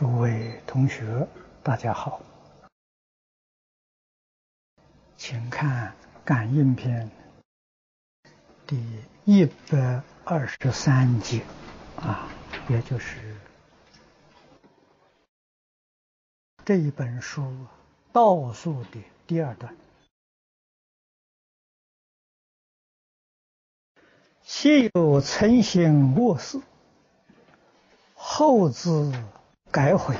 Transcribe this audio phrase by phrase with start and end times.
[0.00, 1.28] 诸位同学，
[1.62, 2.22] 大家好，
[5.18, 5.92] 请看
[6.24, 7.10] 《感应篇》
[8.66, 8.82] 第
[9.26, 11.44] 一百二十三节，
[11.96, 12.30] 啊，
[12.70, 13.36] 也就是
[16.64, 17.54] 这一本书
[18.10, 19.76] 倒数的第二段。
[24.40, 26.58] 昔有曾行恶事，
[28.14, 29.12] 后自。
[29.72, 30.16] 改悔，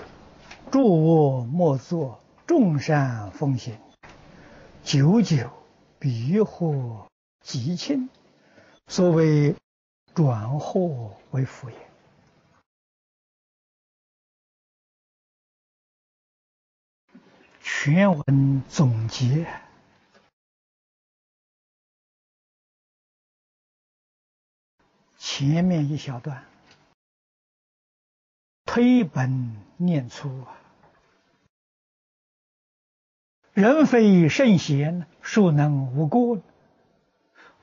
[0.70, 3.76] 诸恶莫作，众善奉行，
[4.84, 5.50] 久久
[5.98, 7.10] 必祸
[7.40, 8.08] 吉庆。
[8.86, 9.56] 所谓
[10.14, 11.76] 转祸为福也。
[17.60, 19.46] 全文总结，
[25.18, 26.49] 前面一小段。
[28.72, 30.54] 推本念粗啊！
[33.52, 36.38] 人非圣贤，孰能无过？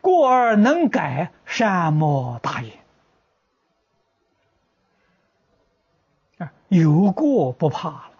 [0.01, 2.77] 过而能改，善莫大焉。
[6.39, 8.11] 啊，有过不怕了，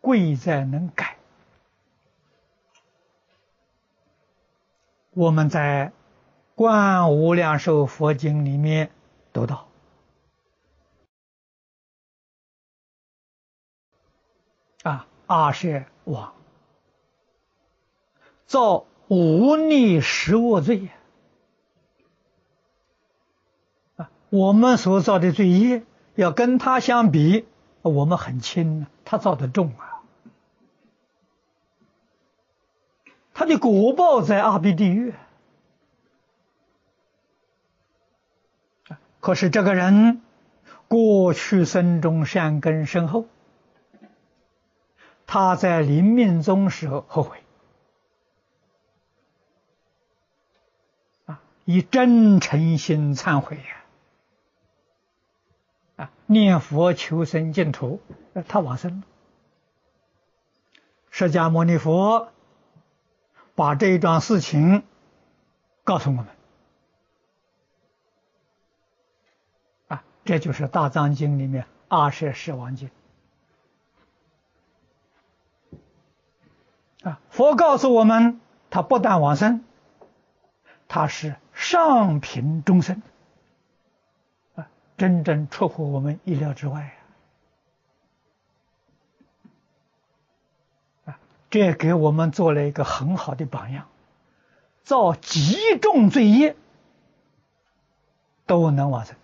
[0.00, 1.16] 贵在能改。
[5.14, 5.88] 我们在
[6.54, 8.88] 《观无量寿佛经》里面
[9.32, 9.66] 读到。
[14.86, 15.06] 啊！
[15.26, 16.32] 阿舍王
[18.46, 20.88] 造无逆十恶罪
[23.96, 24.08] 啊！
[24.30, 25.82] 我们所造的罪业
[26.14, 27.44] 要跟他相比，
[27.82, 30.02] 我们很轻，他造的重啊！
[33.34, 35.12] 他的果报在阿鼻地狱，
[39.18, 40.22] 可是这个人
[40.86, 43.26] 过去生中善根深厚。
[45.26, 47.42] 他在临命终时候后悔，
[51.26, 53.64] 啊，以真诚心忏悔呀，
[55.96, 58.00] 啊，念佛求生净土，
[58.46, 59.06] 他往生了。
[61.10, 62.32] 释迦牟尼佛
[63.56, 64.84] 把这一桩事情
[65.82, 66.26] 告诉我们，
[69.88, 72.88] 啊，这就是《大藏经》里面二舍世王经。
[77.06, 77.20] 啊！
[77.30, 79.62] 佛告诉我们，他不但往生，
[80.88, 83.00] 他是上品众生，
[84.56, 86.96] 啊，真正出乎我们意料之外
[91.04, 91.12] 啊！
[91.12, 91.18] 啊，
[91.48, 93.86] 这给我们做了一个很好的榜样，
[94.82, 96.56] 造极重罪业
[98.46, 99.14] 都能往生。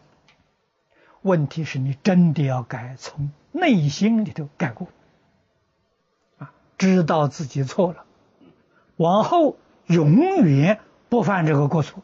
[1.23, 4.87] 问题是你真的要改，从内心里头改过。
[6.83, 8.05] 知道自己错了，
[8.97, 9.57] 往后
[9.87, 12.03] 永远不犯这个过错。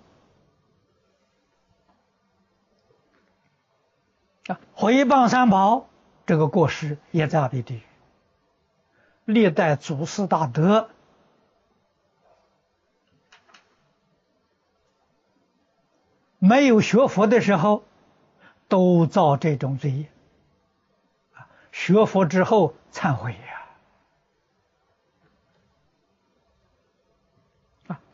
[4.47, 5.89] 啊，回谤三宝
[6.27, 7.83] 这个过失也在阿鼻地狱。
[9.25, 10.89] 历代祖师大德
[16.39, 17.83] 没有学佛的时候，
[18.69, 20.09] 都造这种罪业。
[21.73, 23.58] 学佛之后忏悔呀。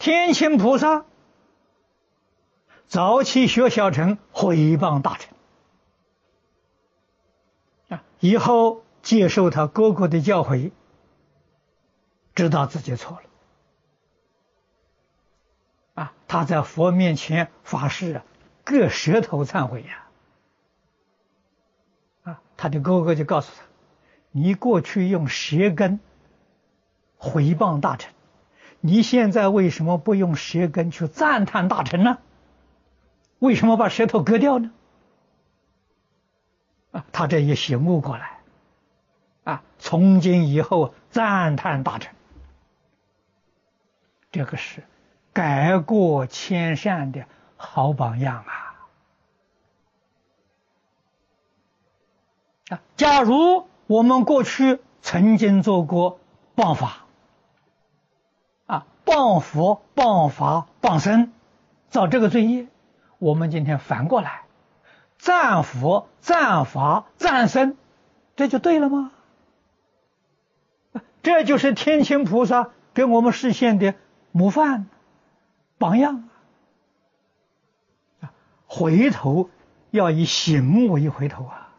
[0.04, 1.06] 天亲菩萨
[2.87, 5.34] 早期学小乘毁谤大臣
[7.88, 10.72] 啊，以后接受他哥哥的教诲，
[12.34, 13.22] 知道自己错了。
[15.94, 18.25] 啊，他在佛面前发誓啊，
[18.62, 20.06] 割舌头忏悔呀
[22.25, 23.62] 啊，他的哥哥就告诉他，
[24.32, 25.98] 你过去用舌根
[27.16, 28.12] 毁谤大臣。
[28.86, 32.18] 你现在为什么不用舌根去赞叹大臣呢？
[33.38, 34.72] 为什么把舌头割掉呢？
[36.92, 38.40] 啊，他这也醒悟过来，
[39.44, 42.14] 啊，从今以后赞叹大臣，
[44.31, 44.82] 这个是
[45.32, 47.25] 改过迁善的
[47.56, 48.87] 好榜样啊！
[52.69, 56.20] 啊，假如我们过去曾经做过
[56.54, 57.03] 谤法。
[59.04, 61.32] 谤佛、谤法、谤僧，
[61.88, 62.66] 造这个罪业。
[63.18, 64.42] 我们今天反过来，
[65.18, 67.76] 赞佛、赞法、赞僧，
[68.36, 69.12] 这就对了吗？
[71.22, 73.94] 这就是天亲菩萨给我们实现的
[74.30, 74.86] 模范、
[75.78, 76.28] 榜样
[78.20, 78.32] 啊！
[78.66, 79.48] 回头
[79.90, 81.70] 要以行为回头啊！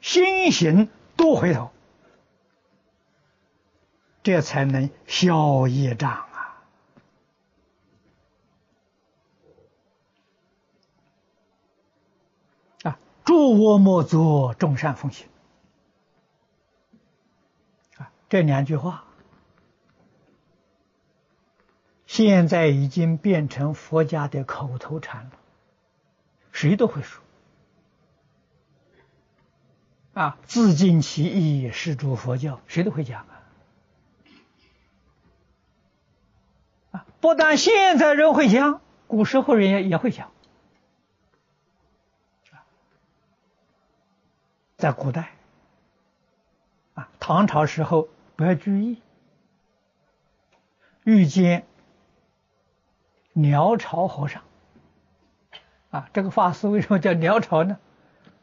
[0.00, 1.70] 心行多回头，
[4.26, 6.58] 这才能消业障啊！
[12.82, 15.28] 啊，诸恶莫作，众善奉行。
[17.98, 19.04] 啊，这两句话。
[22.08, 25.30] 现在已经变成佛家的口头禅了，
[26.50, 27.22] 谁都会说。
[30.14, 33.35] 啊，自尽其意，是诸佛教，谁都会讲啊。
[37.20, 40.30] 不但现在人会讲，古时候人也也会讲。
[44.76, 45.30] 在古代，
[46.94, 49.02] 啊，唐朝时候，白居易
[51.04, 51.66] 遇见。
[53.38, 54.42] 鸟巢和尚，
[55.90, 57.78] 啊，这个法师为什么叫鸟巢呢？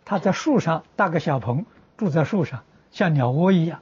[0.05, 1.65] 他在树上搭个小棚，
[1.97, 3.81] 住在树上，像鸟窝一样。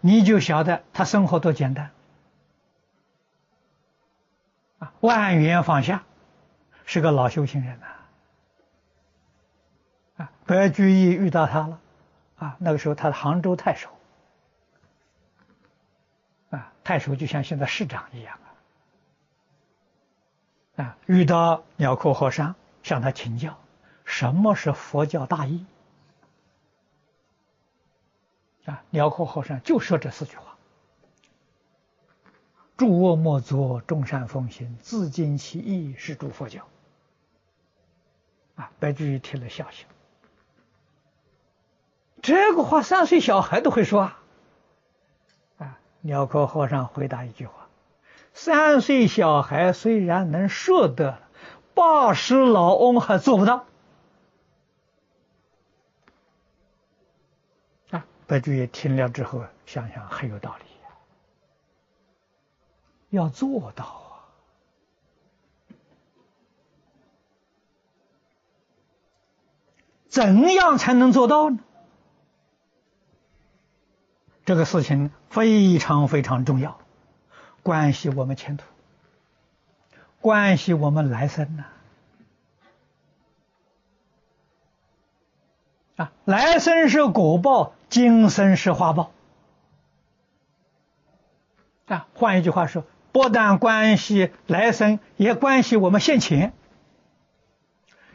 [0.00, 1.90] 你就晓得他生活多简单。
[4.78, 6.04] 啊，万缘放下，
[6.86, 7.86] 是个老修行人呐。
[10.16, 11.78] 啊，白居易遇到他了，
[12.38, 13.90] 啊，那个时候他是杭州太守。
[16.50, 18.38] 啊太守就像现在市长一样
[20.76, 23.58] 啊，啊，遇到鸟窠和尚，向他请教
[24.04, 25.66] 什么是佛教大义
[28.70, 28.82] 啊。
[28.90, 30.56] 鸟窠和尚就说这四句话：
[32.76, 36.66] 诸恶莫作，众善奉行，自尽其意，是诸佛教。
[38.54, 39.86] 啊，白居易听了笑笑，
[42.22, 44.16] 这个话三岁小孩都会说啊。
[46.02, 47.68] 鸟窠和尚回答一句话
[48.32, 51.18] ：“三岁小孩虽然能说得，
[51.74, 53.58] 八十老翁还做不到。”
[57.92, 60.64] 啊，白居易听了之后想想很有道理，
[63.08, 64.30] 要做到啊！
[70.08, 71.58] 怎样才能做到呢？
[74.44, 76.80] 这个事情非常非常重要，
[77.64, 78.64] 关系我们前途，
[80.20, 81.64] 关系我们来生呐！
[81.64, 81.79] 啊，
[86.00, 89.12] 啊来生是果报，今生是花报。
[91.84, 96.54] 啊，换一句话说，不但关系来生，也关系我们现前。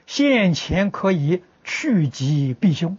[0.07, 2.97] 现前可以趋吉避凶。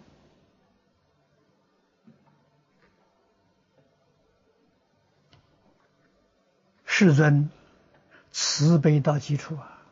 [6.85, 7.51] 世尊
[8.31, 9.83] 慈悲到极处啊，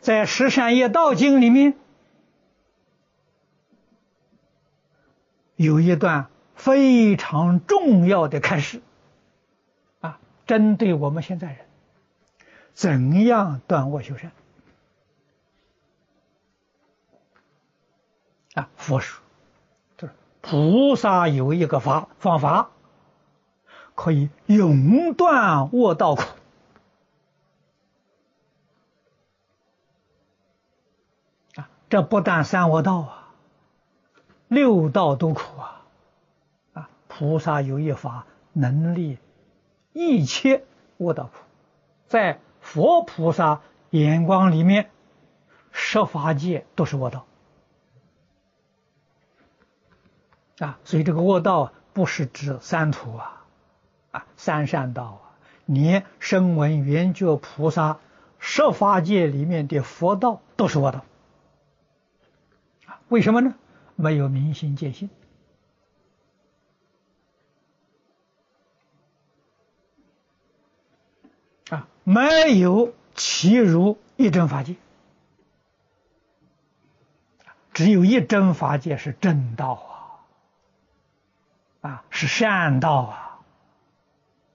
[0.00, 1.74] 在《十善业道经》里面
[5.64, 8.80] 有一段非常重要的开示
[10.00, 11.66] 啊，针对我们现在人
[12.74, 14.30] 怎样断我修善
[18.54, 19.22] 啊，佛说
[19.96, 22.70] 就是菩萨有一个法方法。
[23.96, 26.24] 可以永断恶道苦
[31.54, 31.70] 啊！
[31.88, 33.23] 这不但三恶道啊，
[34.54, 35.84] 六道都苦啊！
[36.74, 39.18] 啊，菩萨有一法能力
[39.92, 40.64] 一切
[40.98, 41.32] 恶道苦，
[42.06, 44.90] 在佛菩萨眼光里面，
[45.72, 47.26] 十法界都是恶道
[50.60, 50.78] 啊！
[50.84, 53.44] 所以这个恶道不是指三途啊。
[54.12, 55.34] 啊，三善道啊，
[55.66, 57.98] 连声闻缘觉菩萨
[58.38, 61.04] 十法界里面的佛道都是我道
[62.86, 63.00] 啊？
[63.08, 63.56] 为什么呢？
[63.96, 65.10] 没有明心见性
[71.70, 74.76] 啊，没有其如一真法界，
[77.72, 79.72] 只有一真法界是正道
[81.80, 83.20] 啊，啊，是善道啊。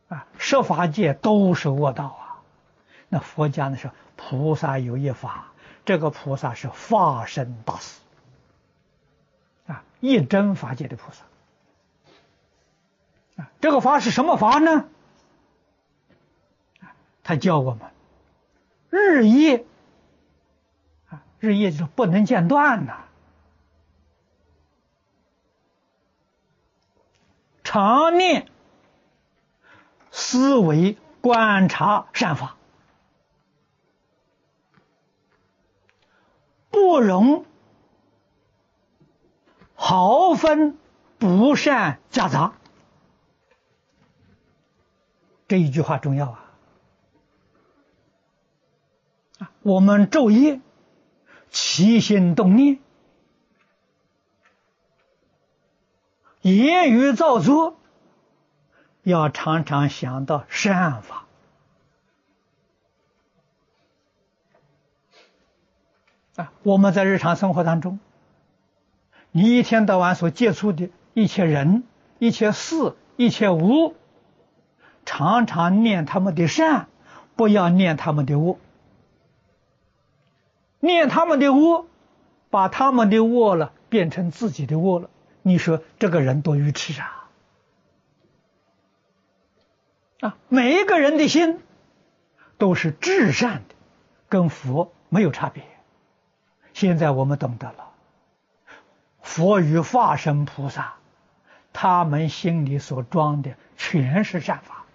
[0.10, 2.41] 啊，设法界都是恶道啊！
[3.10, 5.53] 那佛家呢说，菩萨有一法，
[5.86, 8.00] 这个菩萨是化身大师，
[10.00, 11.25] 一真法界的菩萨
[13.44, 13.51] 啊。
[13.62, 14.89] 这个法是什么法呢？
[17.24, 17.91] 他教我们
[18.89, 19.65] 日夜
[21.10, 23.06] 啊，日夜就是不能间断呐，
[27.63, 28.48] 常念。
[30.12, 32.58] 思维观察善法，
[36.72, 37.46] 不容
[39.81, 40.77] 毫分
[41.17, 42.53] 不善夹杂。
[45.48, 46.51] 这一句话重要啊！
[49.39, 50.59] 啊，我们昼夜
[51.50, 52.79] 起心动念，
[56.41, 57.77] 言语造作，
[59.03, 61.25] 要常常想到善法
[66.36, 66.51] 啊！
[66.63, 68.00] 我们在日常生活当中，
[69.39, 71.84] 你一天到晚所接触的一切人、
[72.17, 73.96] 一切事、一切物。
[75.05, 76.88] 常常念他们的善，
[77.38, 78.58] 不要念他们的恶。
[80.81, 81.86] 念他们的恶，
[82.50, 85.10] 把他们的恶了变成自己的恶了。
[85.41, 87.29] 你说这个人多愚痴啊！
[90.19, 91.62] 啊，每一个人的心
[92.58, 93.75] 都是至善的，
[94.27, 95.63] 跟佛没有差别。
[96.74, 97.88] 现在我们懂得了，
[99.21, 100.93] 佛与化身菩萨，
[101.73, 104.85] 他们心里所装的全是善法。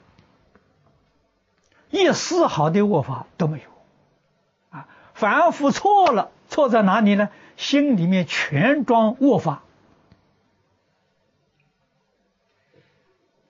[1.91, 3.65] 一丝毫的恶法都没有，
[4.77, 7.29] 啊，凡夫错了，错在哪里呢？
[7.57, 9.63] 心里面全装恶法，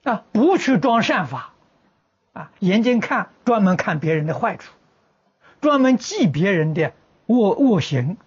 [0.03, 1.53] 啊，不去装善法，
[2.33, 4.71] 啊，眼睛看专门看别人的坏处，
[5.59, 6.93] 专门记别人的
[7.25, 8.17] 恶恶行，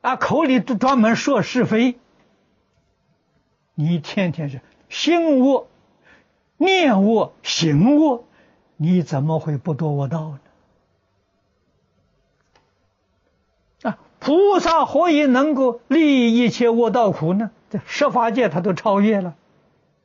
[0.00, 1.98] 啊，口里都专门说是非，
[3.74, 5.66] 你天天是心恶。
[6.62, 8.24] 念恶行恶，
[8.76, 10.38] 你怎么会不堕恶道
[13.82, 13.90] 呢？
[13.90, 17.50] 啊，菩萨何以能够利益一切恶道苦呢？
[17.70, 19.36] 这十法界他都超越了，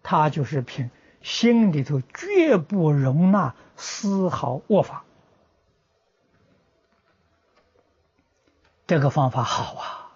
[0.02, 0.90] 他就是凭
[1.22, 5.04] 心里头绝不容纳丝毫恶法。
[8.88, 10.12] 这个方法好啊！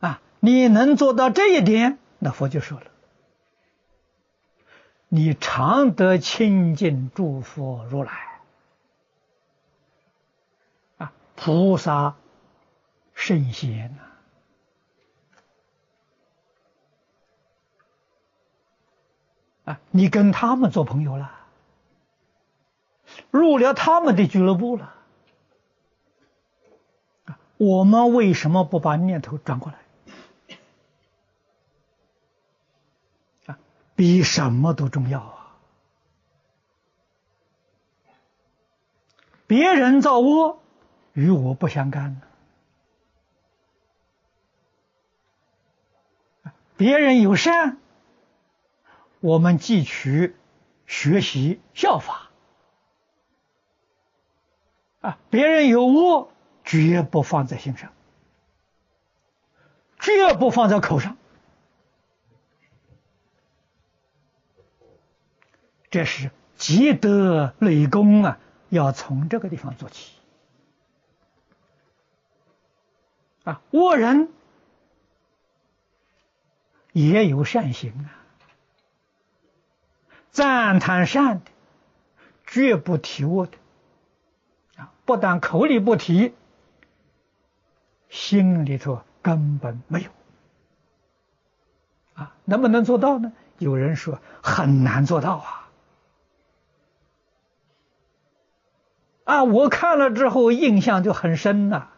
[0.00, 2.86] 啊，你能做到这一点，那佛就说了。
[5.08, 8.40] 你常得清净诸佛如来
[10.98, 12.14] 啊，菩萨
[13.14, 13.96] 圣贤
[19.64, 21.32] 呐啊，你跟他们做朋友了，
[23.32, 24.94] 入了他们的俱乐部了
[27.60, 29.78] 我们为什么不把念头转过来？
[33.52, 33.58] 啊
[33.94, 35.58] 比什么都重要啊！
[39.46, 40.58] 别人造恶，
[41.12, 42.18] 与我不相干
[46.78, 47.76] 别人有善，
[49.20, 50.34] 我们汲取
[50.86, 52.30] 学习效法
[55.02, 55.18] 啊！
[55.28, 56.32] 别人有恶，
[56.70, 57.90] 绝不放在心上，
[59.98, 61.16] 绝不放在口上。
[65.90, 70.12] 这是积德累功啊，要从这个地方做起
[73.42, 73.62] 啊！
[73.72, 74.28] 恶人
[76.92, 78.14] 也有善行啊，
[80.30, 81.50] 赞叹善的，
[82.46, 83.58] 绝不提恶的
[84.76, 84.92] 啊！
[85.04, 86.32] 不但口里不提，
[88.10, 90.10] 心里头根本没有
[92.14, 92.34] 啊！
[92.44, 93.32] 能不能做到呢？
[93.56, 95.70] 有人说很难做到啊。
[99.24, 101.88] 啊，我看了之后印象就很深呐。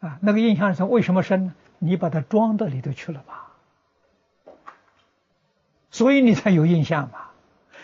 [0.00, 1.54] 啊，那个印象是为什么深呢？
[1.78, 3.52] 你把它装到里头去了吧，
[5.90, 7.30] 所以你才有印象嘛。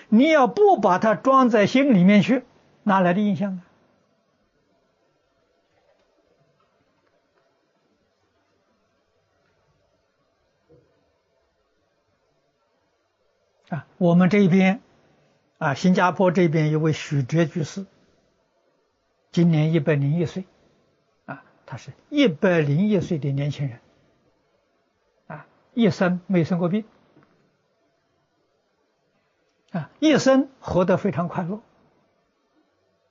[0.08, 2.44] 你要不把它装在心里面去，
[2.82, 3.62] 哪来的印象呢？
[13.70, 14.82] 啊，我们这边。
[15.58, 17.84] 啊，新加坡这边一位许哲居士，
[19.30, 20.46] 今年一百零一岁，
[21.26, 23.78] 啊，他是一百零一岁的年轻人，
[25.26, 26.86] 啊，一生没生过病，
[29.72, 31.60] 啊，一生活得非常快乐，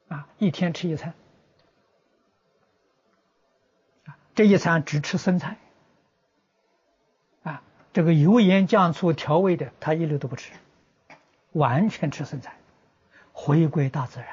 [0.08, 1.14] 啊，一天吃一餐，
[4.06, 5.60] 啊，这一餐只吃生菜，
[7.94, 10.52] 这个油盐酱醋调味的他一律都不吃。
[11.54, 12.56] 完全吃生菜，
[13.34, 14.28] 回归大自然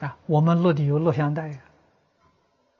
[0.00, 0.18] 啊！
[0.26, 1.60] 我们落地有录像带呀，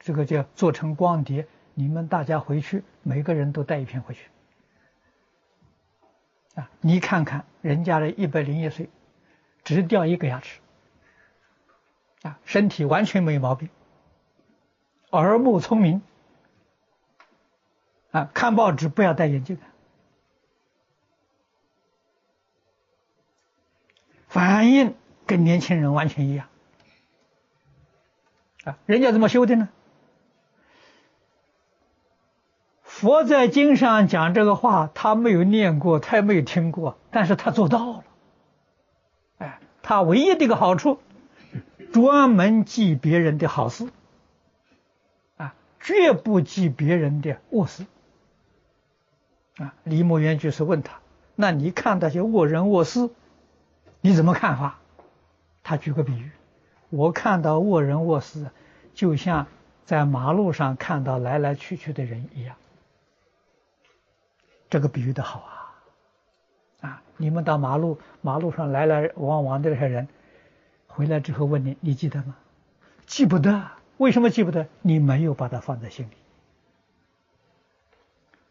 [0.01, 4.29] 这个叫做成光碟，你们大家回去，每个人都带一片回去
[6.57, 6.69] 啊！
[6.81, 8.91] 你看看人家的一百零一岁，
[9.63, 10.59] 只掉一个牙齿，
[12.23, 13.69] 啊，身体完全没有毛病，
[15.11, 16.03] 耳目聪明，
[18.17, 19.59] 啊，看报纸不要戴眼镜，
[24.27, 24.95] 反应
[25.27, 26.49] 跟年轻人完全一样，
[28.65, 29.69] 啊，人家怎么修的呢？
[32.85, 38.05] 佛在经上讲这个话，他没有念过，他也没有听过，但是他做到了。
[39.37, 40.99] 哎，他唯一的一个好处，
[41.93, 43.91] 专门记别人的好事，
[45.37, 47.85] 啊，绝不记别人的恶事。
[49.57, 50.99] 啊，李牧原就是问他
[51.35, 53.09] ：“那你看那些恶人恶事，
[54.01, 54.79] 你怎么看法？”
[55.63, 56.31] 他举个比喻
[56.91, 58.51] ：“我看到恶人恶事，
[58.95, 59.47] 就像
[59.85, 62.55] 在马路上看到来来去去的人一样。”
[64.69, 66.89] 这个比喻的好啊！
[66.89, 70.09] 啊，你们到马路马路上来来往往的这些人，
[70.87, 72.37] 回来之后问你，你记得吗？
[73.07, 74.67] 记不得，为什么记不得？
[74.83, 76.11] 你没有把它放在心里。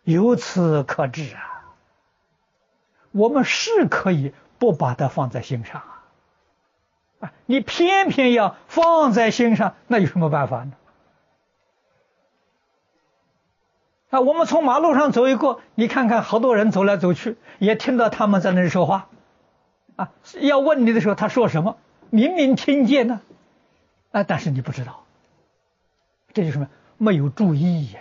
[0.06, 1.74] 由此可知啊，
[3.12, 6.04] 我们是可以不把它放在心上啊！
[7.20, 10.72] 啊，你偏偏要放在心上，那有什么办法呢？
[14.12, 19.10] 啊，我们从马路上走一过，你看看，好多人走来走去，也听到他们在那说话，
[19.96, 21.78] 啊，要问你的时候，他说什么？
[22.12, 23.22] 明明听见呢，
[24.12, 25.04] 啊，但是你不知道，
[26.32, 26.70] 这就什么？
[26.98, 28.00] 没有注意呀！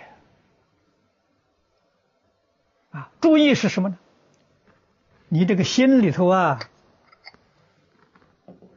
[2.95, 3.97] 啊注意是什么呢？
[5.27, 6.59] 你这个心里头啊，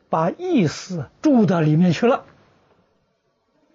[0.08, 2.24] 把意思注到里面去了，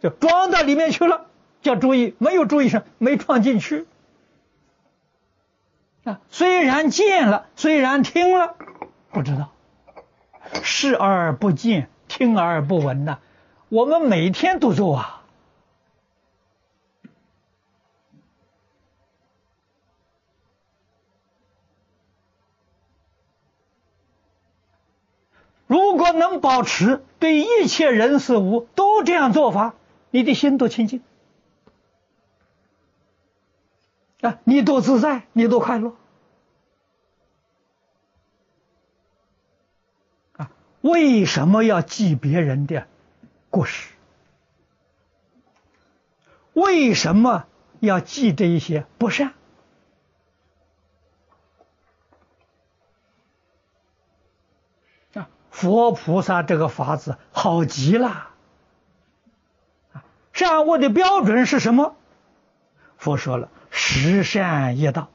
[0.02, 1.28] 就装到里面去了。
[1.62, 3.86] 叫注意，没有注意上，没装进去
[6.04, 6.20] 啊。
[6.30, 8.58] 虽然见了，虽然听了，
[9.12, 9.52] 不知道
[10.62, 13.20] 视而不见，听而不闻呐。
[13.70, 15.23] 我们每天都做啊。
[25.74, 29.74] 如果能保持对一切人事物都这样做法，
[30.12, 31.02] 你的心多清净。
[34.22, 35.96] 啊，你多自在，你多快乐
[40.34, 40.52] 啊！
[40.82, 42.86] 为什么要记别人的
[43.50, 43.90] 过失？
[46.54, 47.48] 为什么
[47.80, 49.34] 要记这一些不善？
[55.54, 58.32] 佛菩萨这个法子好极了！
[60.34, 61.96] 善恶的标准是什么？
[62.98, 63.50] 佛说了。
[63.70, 65.10] 十善业道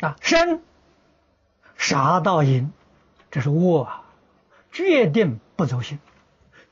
[0.00, 0.62] 啊，身
[1.76, 2.72] 杀盗淫，
[3.30, 4.02] 这是恶啊，
[4.72, 6.00] 决定不走心，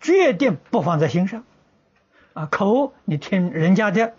[0.01, 1.45] 决定不放在心上
[2.35, 2.47] 啊。
[2.47, 4.15] 口你听人家的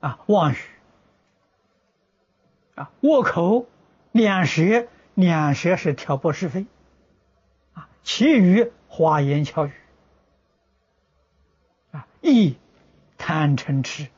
[0.00, 0.58] 啊，妄语
[2.80, 3.66] 啊，恶口
[4.10, 6.64] 两舌，两舌是挑拨是非
[7.74, 9.72] 啊，其余花言巧语。
[11.90, 12.56] 啊意
[13.18, 14.08] 贪嗔痴，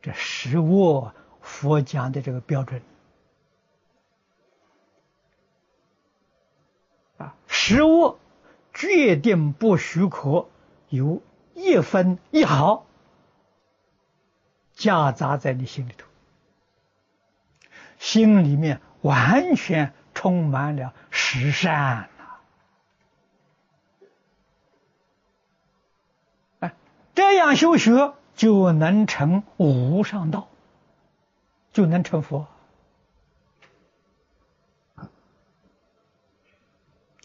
[0.00, 2.80] 这是我佛讲的这个标准
[7.18, 7.34] 啊！
[7.46, 8.16] 食物
[8.72, 10.48] 决定不许可
[10.88, 11.20] 有
[11.52, 12.86] 一分一毫
[14.72, 16.06] 夹杂在你心里头，
[18.00, 22.08] 心里面完全充满了十善。
[27.12, 30.48] 这样修学就能成无上道，
[31.70, 32.46] 就能成佛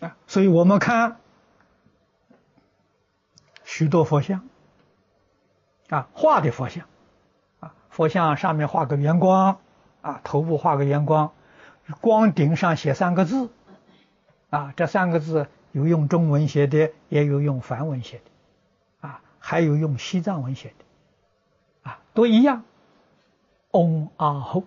[0.01, 0.17] 啊！
[0.27, 1.21] 所以我们看
[3.63, 4.45] 许多佛像
[5.87, 6.85] 啊，画的佛像
[7.61, 9.61] 啊，佛像上面画个圆光
[10.05, 11.33] 啊，头部画个圆光，
[11.99, 13.49] 光顶上写三个字
[14.51, 19.07] 啊，这三个字有用中文写的，也有用梵文写的。
[19.07, 22.63] 啊还有用西藏文写的，啊，都一样，
[23.71, 24.63] 嗡啊吽，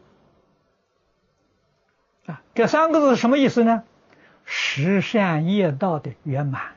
[2.26, 3.84] 啊，这三个字什么意思呢？
[4.44, 6.76] 十善业道的圆满，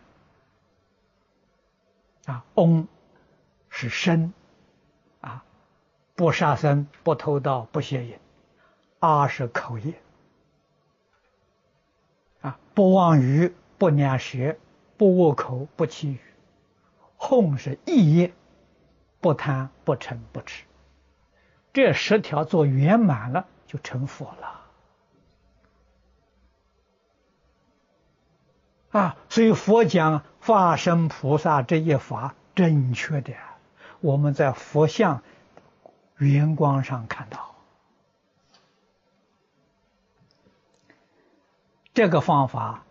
[2.25, 2.87] 啊，嗡
[3.69, 4.33] 是身，
[5.19, 5.43] 啊，
[6.15, 8.17] 不杀生，不偷盗，不邪淫，
[9.03, 9.95] 二是口业，
[12.41, 14.55] 啊，不妄语，不两舌，
[14.95, 16.19] 不恶口，不绮语。
[17.17, 18.31] 哄是意业，
[19.19, 20.65] 不贪不嗔不痴，
[21.73, 24.61] 这十条做圆满了，就成佛了。
[28.91, 33.33] 啊，所以佛讲化身菩萨这一法正确的，
[33.99, 35.23] 我们在佛像
[36.17, 37.50] 圆光上看到，
[41.93, 42.83] 这个方法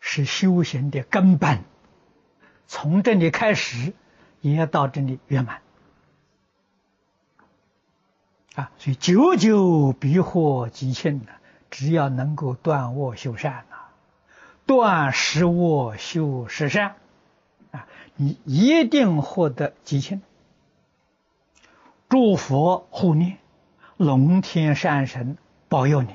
[0.00, 1.64] 是修行的根本，
[2.66, 3.92] 从这里开始，
[4.40, 5.60] 也要到这里圆满。
[8.54, 11.32] 啊，所以久久必获吉庆呢，
[11.70, 13.76] 只要能够断恶修善呐，
[14.64, 16.94] 断十恶修十善，
[17.72, 20.22] 啊，你一定获得吉庆。
[22.08, 23.38] 祝佛护念，
[23.96, 25.36] 龙天善神
[25.68, 26.14] 保佑你，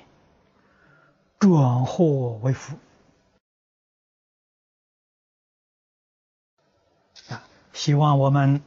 [1.40, 2.78] 转祸为福。
[7.30, 7.42] 啊，
[7.74, 8.62] 希望我们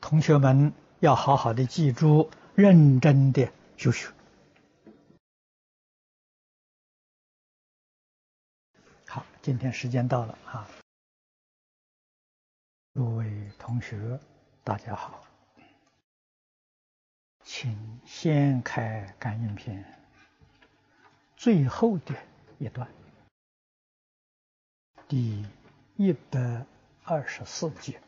[0.00, 2.30] 同学们要好好的记住。
[2.54, 4.12] 认真的修学。
[9.08, 10.68] 好，今天时间到了啊！
[12.94, 14.20] 各位同学，
[14.62, 15.24] 大家好，
[17.42, 19.84] 请先开感应篇
[21.44, 22.14] 最后的
[22.58, 22.88] 一段，
[25.06, 25.44] 第
[25.94, 26.64] 一百
[27.04, 28.00] 二十四节。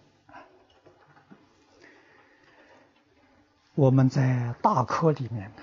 [3.75, 5.62] 我们在大科里面呢，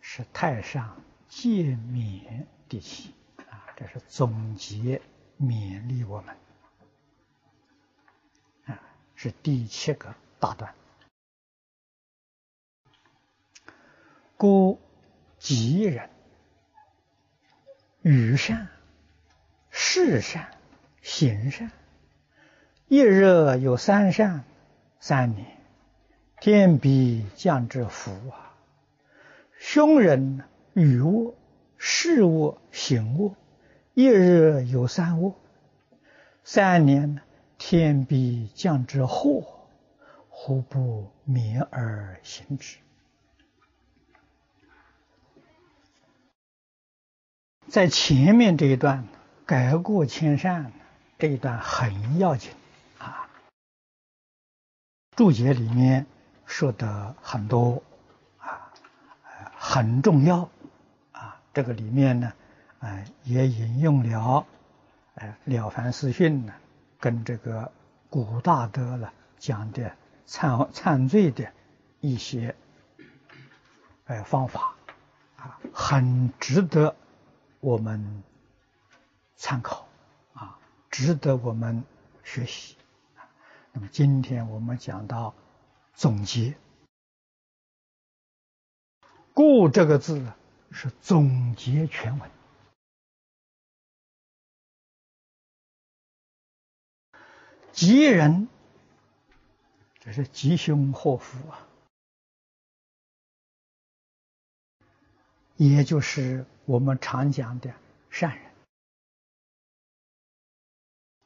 [0.00, 0.96] 是太上
[1.28, 3.12] 诫勉第七
[3.50, 5.02] 啊，这是总结
[5.40, 6.36] 勉励我们
[8.66, 8.78] 啊，
[9.16, 10.72] 是第七个大段。
[14.36, 14.78] 故
[15.40, 16.08] 吉人
[18.02, 18.66] 语善、
[19.70, 20.48] 事善、
[21.02, 21.70] 行善，
[22.88, 23.22] 一日
[23.60, 24.42] 有三善，
[24.98, 25.46] 三年。
[26.40, 28.56] 天必降之福啊！
[29.56, 31.36] 凶人语恶、
[31.78, 33.36] 事恶、行恶，
[33.94, 35.36] 一日有三恶，
[36.42, 37.20] 三年
[37.56, 39.68] 天必降之祸，
[40.28, 42.78] 何不免而行之？
[47.72, 49.08] 在前面这一段，
[49.46, 50.70] 改过迁善
[51.18, 52.52] 这一段很要紧
[52.98, 53.26] 啊！
[55.16, 56.04] 注解里面。
[56.44, 57.82] 说的很多
[58.36, 58.70] 啊，
[59.56, 60.50] 很重要
[61.12, 61.40] 啊。
[61.54, 62.30] 这个里面呢，
[62.80, 64.46] 哎，也引用了
[65.14, 66.52] 哎《了凡四训》呢，
[67.00, 67.72] 跟这个
[68.10, 69.90] 古大德了讲的
[70.26, 71.50] 忏忏罪的
[72.00, 72.54] 一些
[74.04, 74.74] 哎方法
[75.36, 76.94] 啊，很值得
[77.62, 78.22] 我们
[79.36, 79.88] 参考
[80.34, 80.58] 啊，
[80.90, 81.82] 值得我们
[82.22, 82.76] 学习。
[83.72, 85.34] 那么今天我们讲到。
[85.94, 86.56] 总结，
[89.34, 90.32] 故这个字
[90.70, 92.30] 是总结全文。
[97.72, 98.48] 吉人，
[100.00, 101.68] 这是吉凶祸福啊，
[105.56, 107.72] 也就是我们常讲的
[108.10, 108.52] 善人。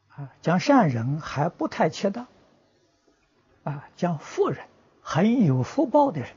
[0.08, 2.26] 啊，讲善人还不太恰当。
[3.64, 4.64] 啊，讲富人
[5.02, 6.30] 很有福报的人，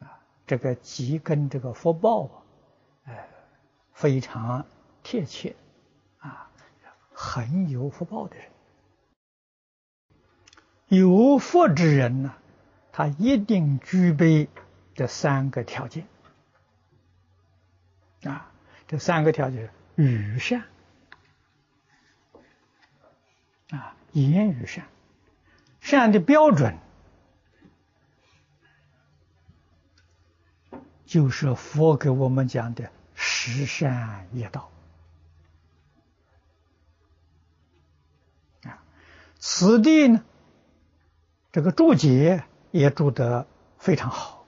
[0.00, 2.32] 啊，这个吉跟这个福报啊，
[3.06, 3.14] 呃，
[3.94, 4.66] 非常
[5.02, 5.56] 贴切，
[6.18, 6.50] 啊，
[7.14, 8.50] 很有福报的人，
[10.88, 12.34] 有福之人呢，
[12.92, 14.50] 他一定具备
[14.94, 16.06] 这三个条件，
[18.24, 18.50] 啊，
[18.86, 20.64] 这三个条件：语善，
[23.70, 24.86] 啊，言语善。
[25.80, 26.78] 善的标准，
[31.04, 34.70] 就是佛给我们讲的十善业道
[38.62, 38.84] 啊。
[39.40, 40.22] 此地呢，
[41.50, 44.46] 这个注解也注得非常好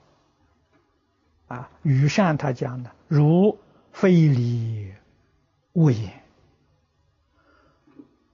[1.49, 1.69] 啊。
[1.83, 3.59] 与善他讲的，如
[3.95, 4.93] 非礼
[5.71, 6.21] 勿言，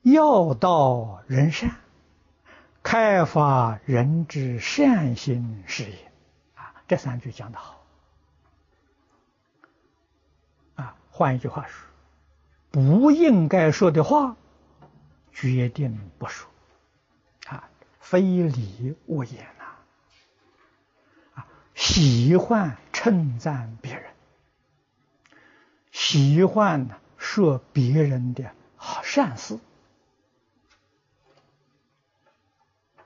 [0.02, 1.76] 要道人善。
[2.82, 6.12] 开发人之善心事也，
[6.56, 7.80] 啊，这三句讲得好，
[10.74, 11.88] 啊，换一句话说，
[12.72, 14.36] 不应该说的话，
[15.32, 16.50] 决定不说，
[17.46, 17.70] 啊，
[18.00, 19.66] 非礼勿言呐，
[21.36, 21.46] 啊，
[21.76, 24.11] 喜欢称赞别人，
[26.04, 29.60] 喜欢说别人的好善事。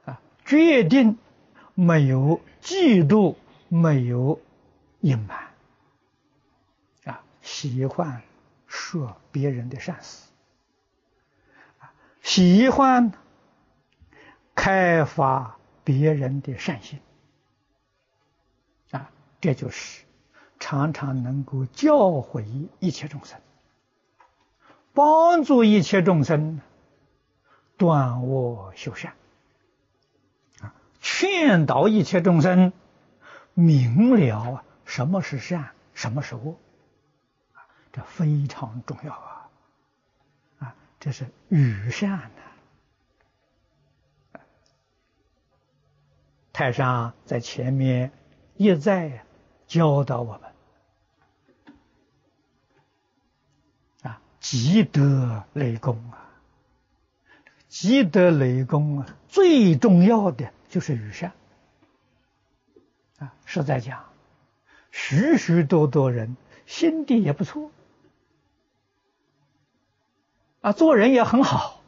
[0.06, 1.18] 啊决定
[1.74, 3.36] 没有嫉妒
[3.68, 4.40] 没有
[5.02, 5.50] 隐瞒，
[7.04, 8.22] 啊，喜欢
[8.66, 10.24] 说别人的善事，
[12.22, 13.12] 喜欢
[14.56, 17.02] 开发别人的善心，
[18.92, 20.05] 啊，这就是
[20.68, 23.40] 常常能够教诲一切众生，
[24.96, 26.60] 帮助一切众生
[27.78, 29.14] 断恶修善
[30.62, 30.74] 啊。
[31.02, 32.74] 劝导一切众生
[33.54, 36.56] 明了啊，什么是善，什么是恶，
[37.94, 39.50] 这非常重要啊，
[40.58, 42.42] 啊，这是与善的。
[46.54, 48.12] 太上在前面
[48.56, 49.24] 一再
[49.68, 50.55] 教导我们
[54.48, 56.30] 积德累功啊，
[57.68, 60.52] 积德累功啊，最重要的。
[60.70, 61.32] 就是与善
[63.18, 64.06] 啊，实在讲，
[64.92, 67.72] 许许多多人心地也不错
[70.62, 71.82] 啊，做人也很好，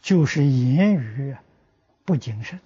[0.00, 1.36] 就是言语
[2.04, 2.60] 不谨慎，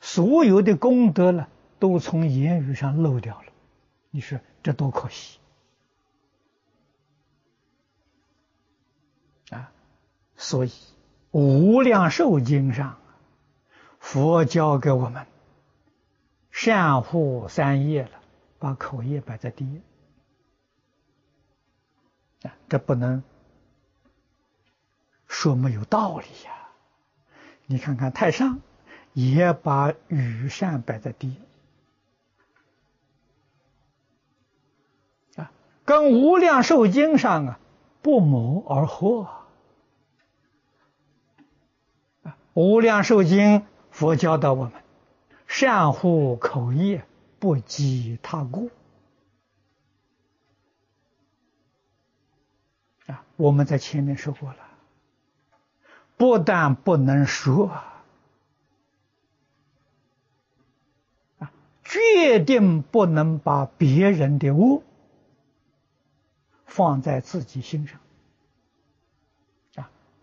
[0.00, 1.46] 所有的功德呢，
[1.78, 3.52] 都从言语上漏掉了。
[4.10, 5.38] 你说这多可惜
[10.44, 10.68] 所以
[11.30, 12.98] 《无量寿经》上。
[13.98, 15.26] 佛教给我们
[16.50, 18.10] 善护三业了，
[18.58, 19.80] 把口业摆在第一
[22.46, 23.22] 啊，这不能
[25.26, 26.68] 说没有道理呀。
[27.64, 28.60] 你看看太上
[29.14, 31.38] 也把与善摆在第一
[35.36, 35.50] 啊，
[35.86, 37.58] 跟无量寿经上啊
[38.02, 39.22] 不谋而合
[42.22, 43.66] 啊，无量寿经。
[43.90, 44.72] 佛教导我们：
[45.46, 47.04] 善护口业，
[47.38, 48.70] 不积他过。
[53.06, 54.58] 啊，我们在前面说过了，
[56.16, 57.68] 不但不能说，
[61.38, 61.52] 啊，
[61.84, 64.82] 决定不能把别人的恶
[66.66, 68.00] 放在自己心上，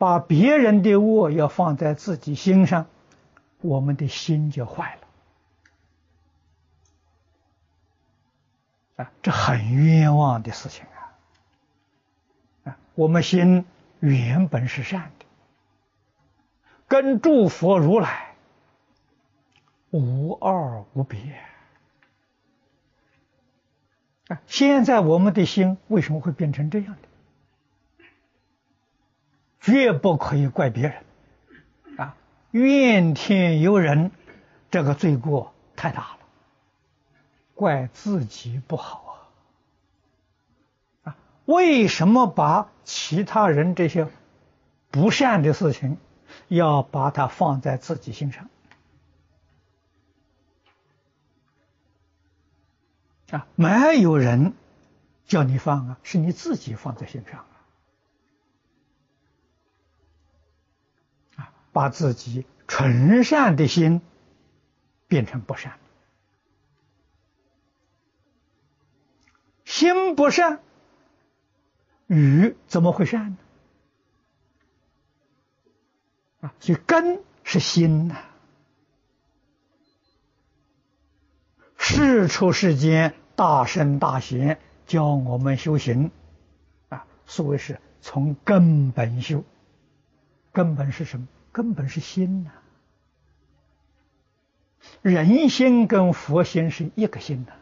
[0.01, 2.87] 把别人的恶要放在自己心上。
[3.59, 4.97] 我们的心就坏
[8.95, 9.11] 了啊！
[9.21, 11.13] 这很冤枉的事情啊！
[12.71, 13.63] 啊，我们心
[13.99, 15.25] 原本是善的，
[16.87, 18.33] 跟诸佛如来
[19.91, 21.19] 无二无别
[24.29, 24.41] 啊！
[24.47, 27.10] 现在我们的心为什么会变成这样的？
[29.61, 31.03] 绝不可以怪别人。
[31.97, 32.15] 啊
[32.51, 34.11] 怨天尤人，
[34.69, 36.19] 这个罪过太大了，
[37.55, 39.29] 怪自己不好
[41.03, 41.11] 啊！
[41.11, 44.09] 啊，为什么把其他人这些
[44.89, 45.97] 不善的事情，
[46.49, 48.49] 要把它放在自己心上？
[53.29, 54.53] 啊，没有人
[55.25, 57.45] 叫你放啊，是你自己放在心上。
[61.73, 64.01] 把自己纯善的心
[65.07, 65.79] 变成不善，
[69.65, 70.59] 心不善，
[72.07, 73.37] 语怎么会善呢？
[76.41, 78.17] 啊，所以根是心呐。
[81.77, 86.11] 世出世间大圣大贤教我们修行，
[86.89, 89.43] 啊，所谓是从根本修，
[90.51, 91.27] 根本是什么？
[91.51, 92.51] 根本是心呐，
[95.01, 97.53] 人心跟佛心是一个心呐。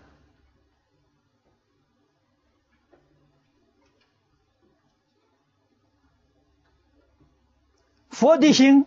[8.10, 8.86] 佛的心，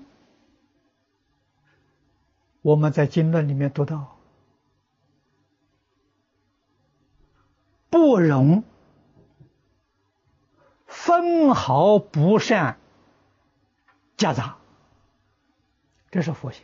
[2.61, 4.19] 我们在经论里面读到，
[7.89, 8.63] 不容
[10.87, 12.79] 分毫不善
[14.17, 14.62] 夹杂。
[16.13, 16.63] 这是佛性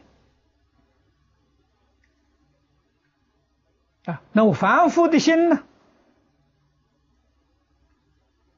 [4.04, 4.22] 啊！
[4.32, 5.64] 那我凡夫的心呢？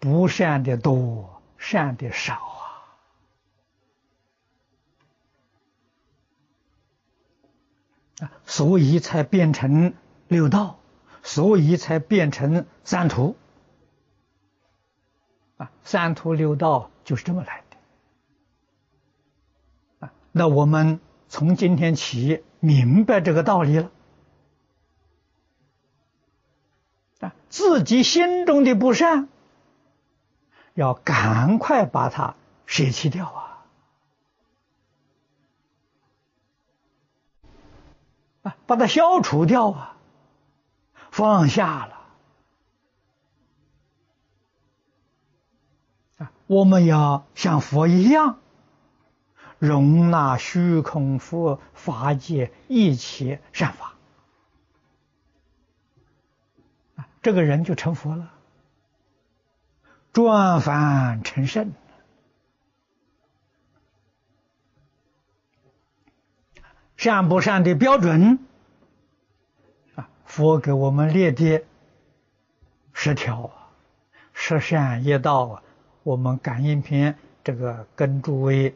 [0.00, 2.34] 不善的多，善的少
[8.18, 8.26] 啊！
[8.26, 9.94] 啊，所以才变成
[10.26, 10.80] 六道，
[11.22, 13.36] 所以才变成三途
[15.56, 15.70] 啊！
[15.84, 17.69] 三途六道就是这么来的。
[20.32, 23.90] 那我们从今天起明白这个道理了，
[27.20, 29.28] 啊，自己心中的不善，
[30.74, 33.64] 要赶快把它舍弃掉啊！
[38.42, 39.96] 啊，把它消除掉啊！
[41.10, 41.96] 放下了！
[46.46, 48.40] 我们要像佛一样，
[49.60, 53.94] 容纳虚空佛法界一切善法。
[57.22, 58.32] 这个人就成佛了，
[60.12, 61.72] 转凡成圣。
[66.96, 68.38] 善不善的标准
[69.94, 70.08] 啊？
[70.24, 71.62] 佛给我们列的
[72.94, 73.50] 十条，
[74.32, 75.62] 十善业道啊。
[76.02, 78.74] 我们感应篇这个跟诸位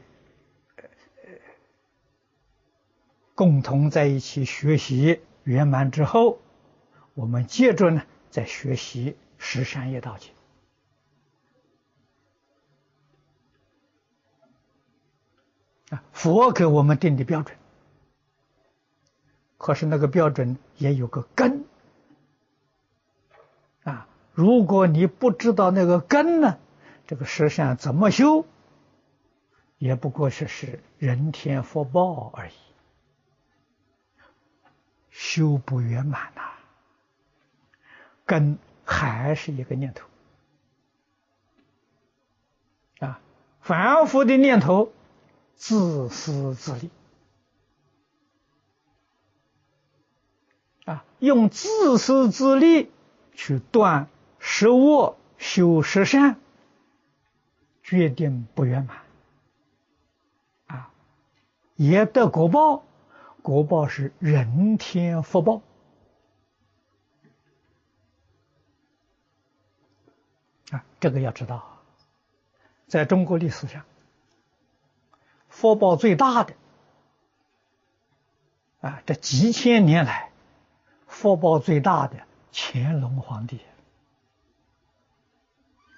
[3.35, 6.39] 共同在一起学习圆满之后，
[7.15, 8.03] 我们接着呢。
[8.31, 10.33] 再学习十善业道经
[15.91, 17.57] 啊，佛给我们定的标准，
[19.57, 21.65] 可是那个标准也有个根
[23.85, 24.09] 啊。
[24.33, 26.59] 如果你不知道那个根呢，
[27.07, 28.45] 这个十善怎么修，
[29.79, 32.53] 也不过是是人天福报而已，
[35.15, 36.43] 修不圆满呐。
[38.27, 40.09] 根还是一个念头。
[42.99, 43.21] 啊，
[43.61, 44.93] 反复的念头，
[45.55, 46.91] 自私自利。
[50.85, 52.91] 啊，用自私自利
[53.35, 54.09] 去断
[54.41, 56.41] 十恶修十善，
[57.85, 58.99] 决定不圆满。
[60.67, 60.91] 啊，
[61.77, 62.85] 也得果报，
[63.45, 65.61] 果报是人天福报
[70.71, 70.83] 啊。
[70.99, 71.63] 这个要知道，
[72.87, 73.85] 在中国历史上，
[75.51, 76.55] 福报最大的
[78.81, 80.31] 啊，这几千年来，
[81.07, 82.17] 福报最大的
[82.51, 83.61] 乾隆皇帝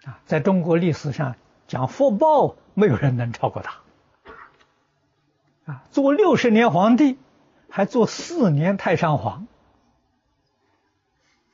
[0.04, 1.36] 啊，在中国历史上
[1.68, 3.80] 讲福报，没有人能超过他
[5.66, 7.16] 啊，做六十年皇帝，
[7.76, 9.46] 还做四年太上皇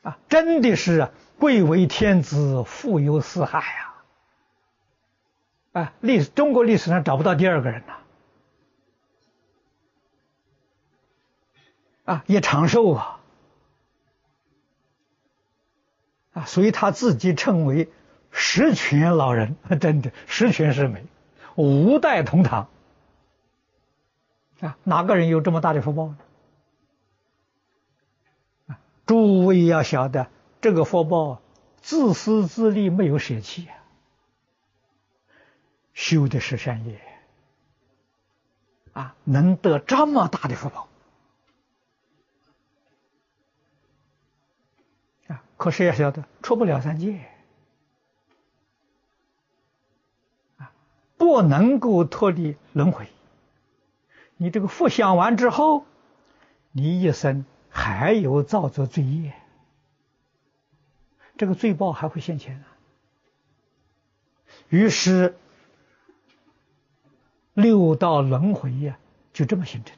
[0.03, 1.11] 啊，真的是啊。
[1.37, 3.93] 贵为天子，富有四海呀！
[5.73, 7.97] 啊，历史中国历史上找不到第二个人呐！
[12.05, 13.19] 啊，也长寿啊！
[16.31, 17.89] 啊，所以他自己称为
[18.31, 21.03] 十全老人， 真的十全十美，
[21.55, 22.69] 五代同堂。
[24.65, 26.15] 啊，哪个人有这么大的福报？
[29.05, 30.29] 诸位要晓得。
[30.61, 31.41] 这个福报，
[31.81, 33.75] 自私自利没有舍弃啊，
[35.93, 37.01] 修的是善业
[38.93, 40.87] 啊，能得这么大的福报
[45.27, 45.43] 啊！
[45.57, 47.19] 可是要晓得，出不了三界
[50.55, 50.71] 啊，
[51.17, 53.09] 不能够脱离轮回。
[54.43, 55.85] 你这个福享完之后，
[56.73, 59.33] 你一生还有造作罪业。
[61.37, 62.67] 这个罪报还会现前啊！
[64.67, 65.37] 于是
[67.53, 68.99] 六道轮回呀，
[69.31, 69.95] 就这么形成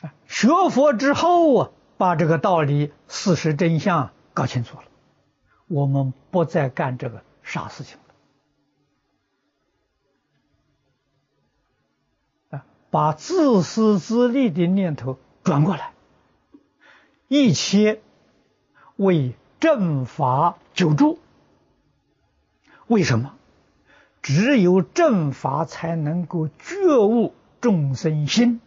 [0.00, 0.10] 的。
[0.26, 4.84] 学佛之后啊，把这个道理、事实真相搞清楚了，
[5.72, 7.98] 我们不再干这个傻事情
[12.50, 12.64] 了。
[12.90, 15.94] 把自私自利的念头转过来，
[17.26, 18.02] 一切
[18.96, 21.18] 为正法救助。
[22.86, 23.34] 为什么？
[24.20, 28.60] 只有正法才能够觉悟众生心，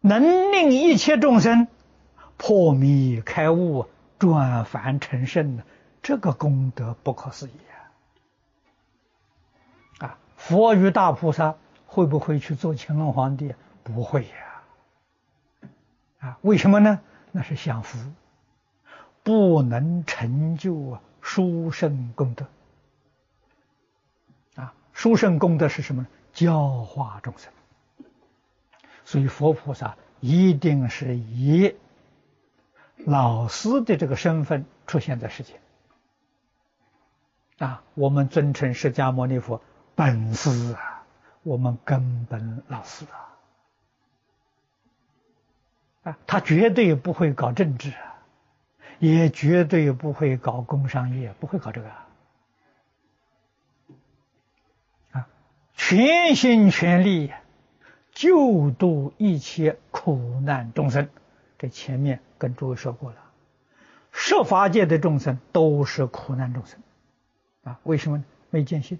[0.00, 1.68] 能令一切众生
[2.42, 3.86] 破迷开悟、
[4.18, 5.62] 转凡成圣的，
[6.02, 7.52] 这个功德不可思议
[10.00, 10.18] 啊。
[10.36, 11.54] 佛与大菩萨
[11.86, 13.54] 会不会去做乾隆皇帝？
[13.84, 15.70] 不会呀！
[16.18, 16.98] 啊，为什么呢？
[17.30, 17.96] 那是享福，
[19.22, 22.44] 不能成就啊殊胜功德。
[24.56, 26.08] 啊，殊胜功德是什么呢？
[26.32, 27.52] 教化众生。
[29.04, 31.76] 所以佛菩萨一定是以
[33.04, 35.60] 老师的这个身份出现在世间。
[37.58, 39.62] 啊，我们尊称释迦牟尼佛
[39.94, 41.04] 本师啊，
[41.42, 43.04] 我们根本老师
[46.02, 47.92] 啊，啊，他绝对不会搞政治，
[48.98, 51.88] 也绝对不会搞工商业，不会搞这个
[55.12, 55.28] 啊，
[55.76, 57.32] 全心全力
[58.10, 61.08] 救度一切苦难众生。
[61.62, 63.18] 这前面跟诸位说过了，
[64.10, 66.80] 设法界的众生都是苦难众生。
[67.62, 68.98] 啊，为什么没见性？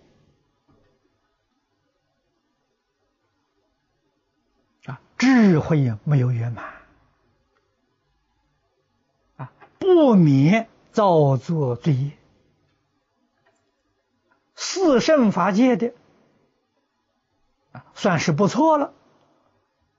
[4.85, 6.73] 啊，智慧也没有圆满，
[9.39, 12.13] 啊，不免造作罪业。
[14.55, 15.93] 四圣法界的
[17.73, 18.95] 啊，算是不错了，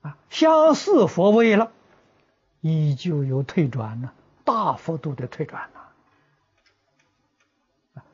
[0.02, 1.74] 啊，相似佛位了，
[2.64, 4.14] 依旧有退转呢，
[4.46, 5.82] 大幅度的退转呢。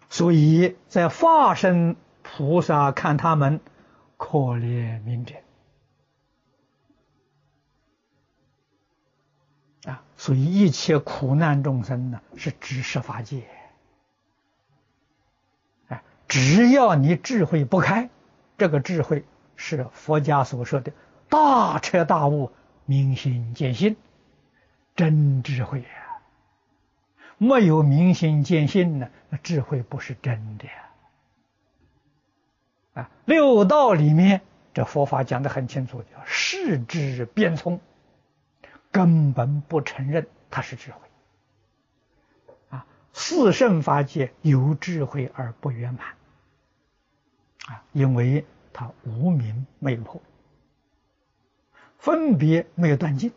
[0.10, 3.62] 所以在化身菩萨看他们
[4.18, 5.36] 可怜悯者
[9.92, 13.48] 啊，所以一切苦难众生呢是知识法界，
[15.90, 18.10] 哎，只要你智慧不开，
[18.58, 19.24] 这个智慧
[19.56, 20.92] 是佛家所说的
[21.30, 22.52] 大彻大悟、
[22.86, 23.96] 明心见性，
[25.00, 25.88] 真智慧呀。
[27.38, 30.74] 没有明心见性呢，那智慧不是真的呀！
[32.96, 34.42] 啊，六道里面
[34.74, 37.80] 这佛法讲的很清楚，叫世智变聪，
[38.92, 41.00] 根本不承认它是智慧。
[42.72, 46.08] 啊，四圣法界有智慧而不圆满，
[47.68, 50.22] 啊，因为他无明没有破，
[51.98, 53.32] 分别没有断尽，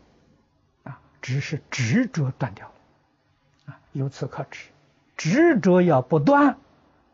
[1.23, 3.79] 只是执着断掉了。
[3.93, 4.67] 由此可知，
[5.15, 6.57] 执着要不断，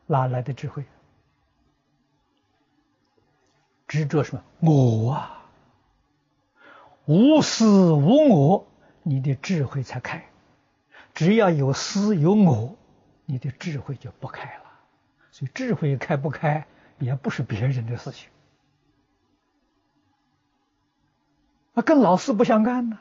[0.07, 0.83] 哪来的智慧？
[3.87, 4.71] 执着什么？
[4.71, 5.45] 我啊，
[7.05, 8.67] 无私无我，
[9.03, 10.25] 你的智慧才开。
[11.13, 12.75] 只要有私有我，
[13.25, 14.63] 你的智慧就不开了。
[15.31, 16.65] 所以智慧开不开，
[16.97, 18.29] 也不是别人的事情，
[21.73, 22.97] 那跟老师不相干呢。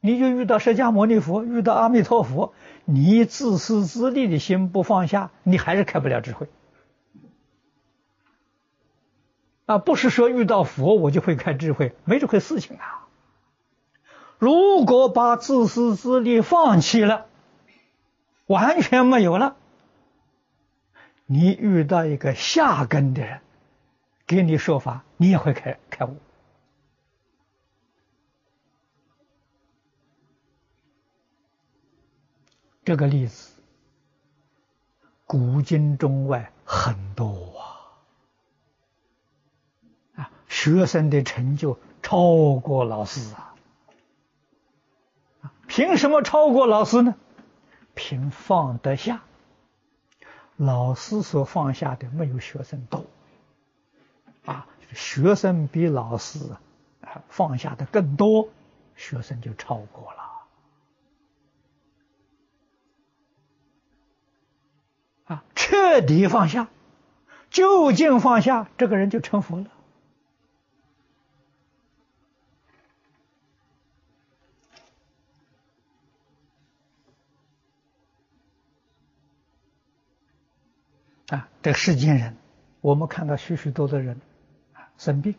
[0.00, 6.48] 你就遇到释迦牟尼佛，遇到阿弥陀佛，你自私自利的心不放下，你还是开不了智慧。
[9.66, 13.06] 啊，不是说遇到佛我就会开智慧，没这回事情啊。
[14.38, 17.26] 如果把自私自利放弃了，
[18.46, 19.54] 完全没有了，
[21.26, 23.40] 你遇到一个下根的人，
[24.26, 26.16] 给你说法，你也会开开悟。
[32.90, 33.52] 这个例子，
[35.24, 37.56] 古今中外很多
[40.16, 40.24] 啊！
[40.24, 43.54] 啊，学生的成就超过老师啊！
[45.68, 47.14] 凭什么超过老师呢？
[47.94, 49.22] 凭放得下。
[50.56, 53.04] 老师所放下的没有学生多
[54.46, 54.66] 啊！
[54.92, 56.40] 学生比老师
[57.02, 58.48] 啊放下的更多，
[58.96, 60.20] 学生就超过了。
[65.26, 66.68] 啊，彻底放下，
[67.48, 69.66] 究竟放下，这个人就成佛了。
[81.28, 82.36] 啊，这世间人，
[82.80, 84.20] 我们看到许许多多人
[84.98, 85.36] 生病。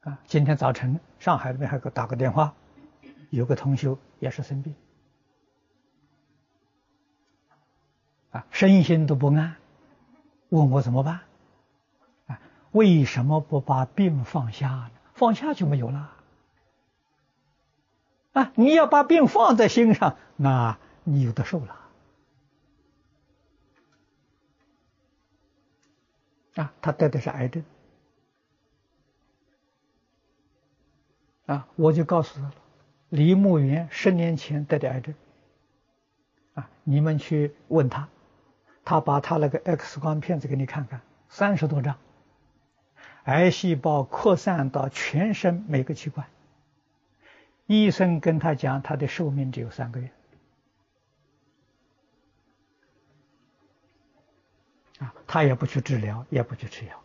[0.00, 2.56] 啊，今天早晨上海那边还给我打个电话，
[3.30, 4.74] 有个同学也是生病。
[8.30, 9.56] 啊，身心都不安，
[10.50, 11.20] 问我怎么办？
[12.26, 12.40] 啊，
[12.72, 14.90] 为什么不把病放下呢？
[15.14, 16.12] 放下就没有了。
[18.32, 21.74] 啊，你要把病放在心上，那你有的受了。
[26.56, 27.64] 啊，他得的是癌症。
[31.46, 32.52] 啊，我就告诉他，
[33.08, 35.14] 李牧云十年前得的癌症。
[36.54, 38.06] 啊，你们去问他。
[38.88, 41.98] 他把他那个 X 光片子给你看看，三十多张，
[43.24, 46.26] 癌细胞扩散到全身每个器官。
[47.66, 50.10] 医生跟他讲，他的寿命只有三个月。
[55.00, 57.02] 啊，他也不去治疗，也不去吃药，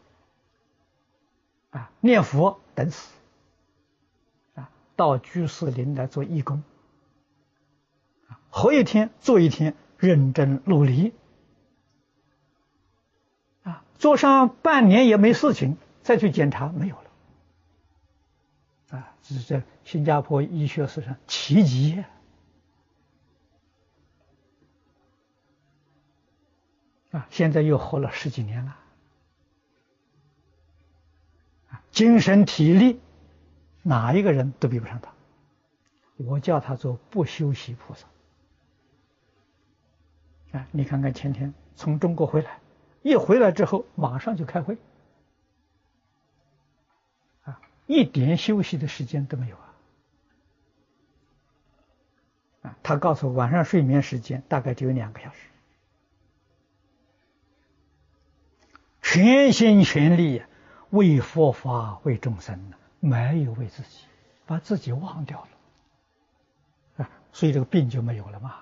[1.72, 3.14] 啊，念佛等死，
[4.56, 6.64] 啊，到居士林来做义工，
[8.50, 9.76] 活一天做一天。
[10.00, 11.14] 认真努力，
[14.04, 17.04] 做上半年也没事情，再去检查没有了，
[18.98, 22.04] 啊，这是在新加坡医学史上奇迹。
[27.12, 28.76] 啊，现在又活了十几年了，
[31.90, 33.00] 精神体力，
[33.84, 35.14] 哪一个人都比不上他。
[36.18, 38.06] 我叫他做不休息菩萨。
[40.58, 42.60] 啊，你看看前天从中国回来，
[43.04, 44.78] 一回来之后马上就开会，
[47.44, 49.74] 啊，一点休息的时间都没有啊。
[52.64, 55.50] 啊，他告诉我晚上睡眠时间大概只有两个小时。
[59.02, 60.42] 全心全力
[60.90, 64.06] 为佛法为众生没有为自己，
[64.46, 65.42] 把自己忘掉
[66.98, 68.56] 了啊，所以这个病就没有了嘛。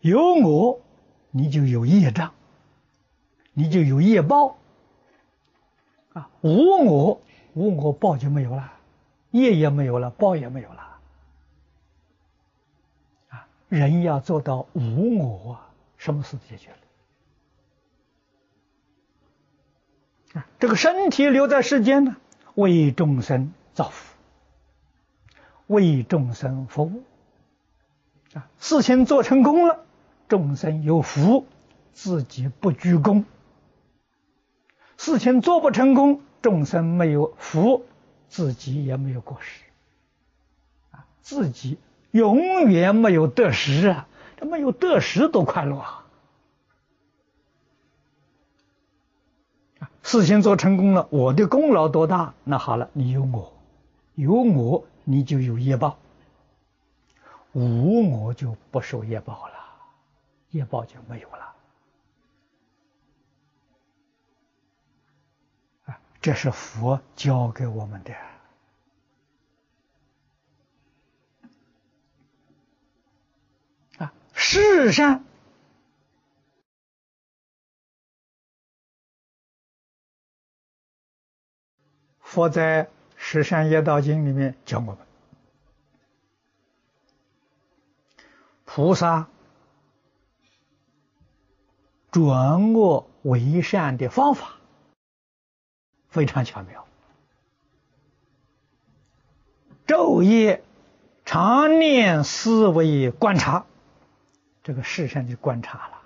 [0.00, 0.80] 有我，
[1.32, 2.32] 你就有业障，
[3.54, 4.58] 你就有业报
[6.12, 6.30] 啊。
[6.42, 7.20] 无我，
[7.54, 8.72] 无我报就没有了，
[9.30, 11.00] 业也没有了，报也没有了
[13.30, 13.48] 啊。
[13.68, 15.58] 人要做到无我，
[15.96, 16.76] 什么事解决了
[20.40, 20.46] 啊？
[20.58, 22.16] 这个身体留在世间呢，
[22.54, 24.14] 为众生造福，
[25.66, 27.02] 为众生服务。
[28.34, 29.84] 啊，事情做成功了，
[30.32, 31.44] 众生有福，
[31.92, 33.24] 自己不居功；
[34.96, 37.84] 事情做不成功，众生没有福，
[38.30, 39.62] 自己也没有过失。
[40.92, 41.76] 啊，自己
[42.12, 44.08] 永远没有得失啊，
[44.38, 46.06] 这没有得失多快乐啊！
[50.02, 52.32] 事情做成功了，我的功劳多大？
[52.44, 53.52] 那好了，你有我，
[54.14, 55.98] 有我，你就有业报；
[57.52, 59.51] 无我就不受业报了，
[60.52, 61.56] 业报就没有了。
[65.86, 68.14] 啊，这是佛教给我们的。
[73.98, 75.24] 啊，世上。
[82.20, 82.84] 佛在
[83.16, 84.98] 《十善业道经》里面教我们，
[88.64, 89.28] 菩萨
[92.12, 94.52] 转恶为善的方法
[96.08, 96.86] 非常巧妙。
[99.86, 100.62] 昼夜
[101.24, 103.66] 常念思维观察，
[104.62, 106.02] 这个世上就观察了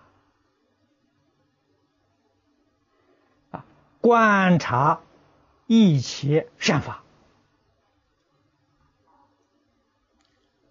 [3.58, 3.64] 啊，
[4.00, 5.00] 观察。
[5.68, 7.02] 一切善法，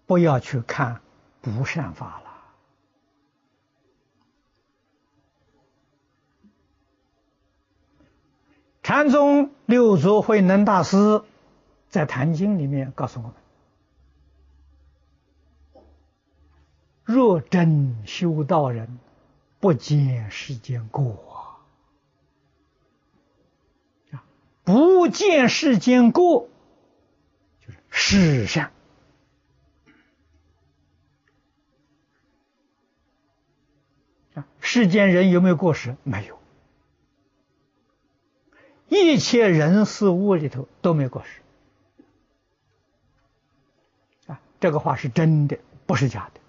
[0.06, 1.02] 不要去看
[1.42, 2.25] 不善法了。
[8.86, 11.24] 禅宗六祖慧能大师
[11.88, 13.34] 在《坛经》里面告诉我们：
[17.02, 19.00] 若真修道人，
[19.58, 21.58] 不见世间过
[24.22, 24.62] 啊。
[24.62, 26.48] 不见世间过，
[27.66, 28.70] 就是世上
[34.34, 34.46] 啊。
[34.60, 35.96] 世间人有没有过失？
[36.04, 36.35] 没有。
[38.88, 41.42] 一切人事物里头都没过失
[44.30, 44.40] 啊。
[44.60, 46.40] 这个话是真的，不是假的。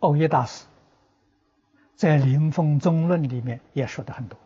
[0.00, 0.66] 欧耶大师。
[1.94, 4.36] 在《临风宗论》里面也说的很多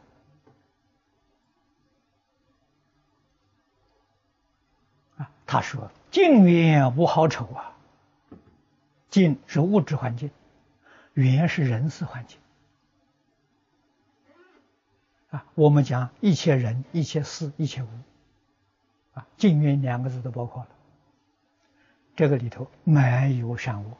[5.16, 5.30] 啊。
[5.46, 7.74] 他说：“境缘无好丑啊，
[9.08, 10.30] 境是物质环境，
[11.22, 12.38] 缘是人事环境
[15.30, 15.44] 啊。
[15.54, 17.88] 我们讲一切人、一切事、一切物
[19.14, 20.68] 啊，境缘两个字都包括了。
[22.14, 23.96] 这个里头没有善恶，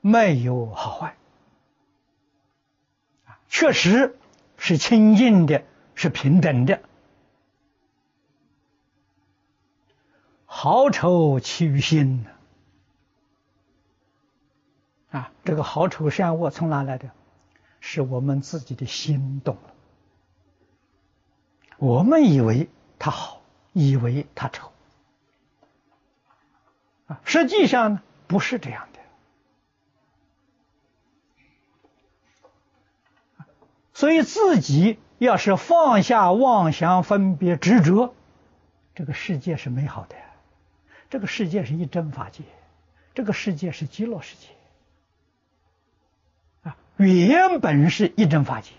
[0.00, 1.16] 没有好坏。”
[3.50, 4.16] 确实
[4.58, 5.64] 是清净的，
[5.94, 6.82] 是平等的。
[10.44, 12.30] 好丑起于心呢？
[15.10, 17.10] 啊，这个好丑善恶从哪来的？
[17.80, 19.74] 是我们自己的心动了。
[21.78, 23.40] 我们以为他好，
[23.72, 24.72] 以为他丑，
[27.06, 28.98] 啊，实际上呢，不是这样的。
[33.94, 38.14] 所以自己要是放下妄想、分别、执着，
[38.96, 40.16] 这个世界是美好的，
[41.10, 42.42] 这个世界是一真法界，
[43.14, 44.48] 这个世界是极乐世界，
[46.98, 48.72] 原本是一真法界，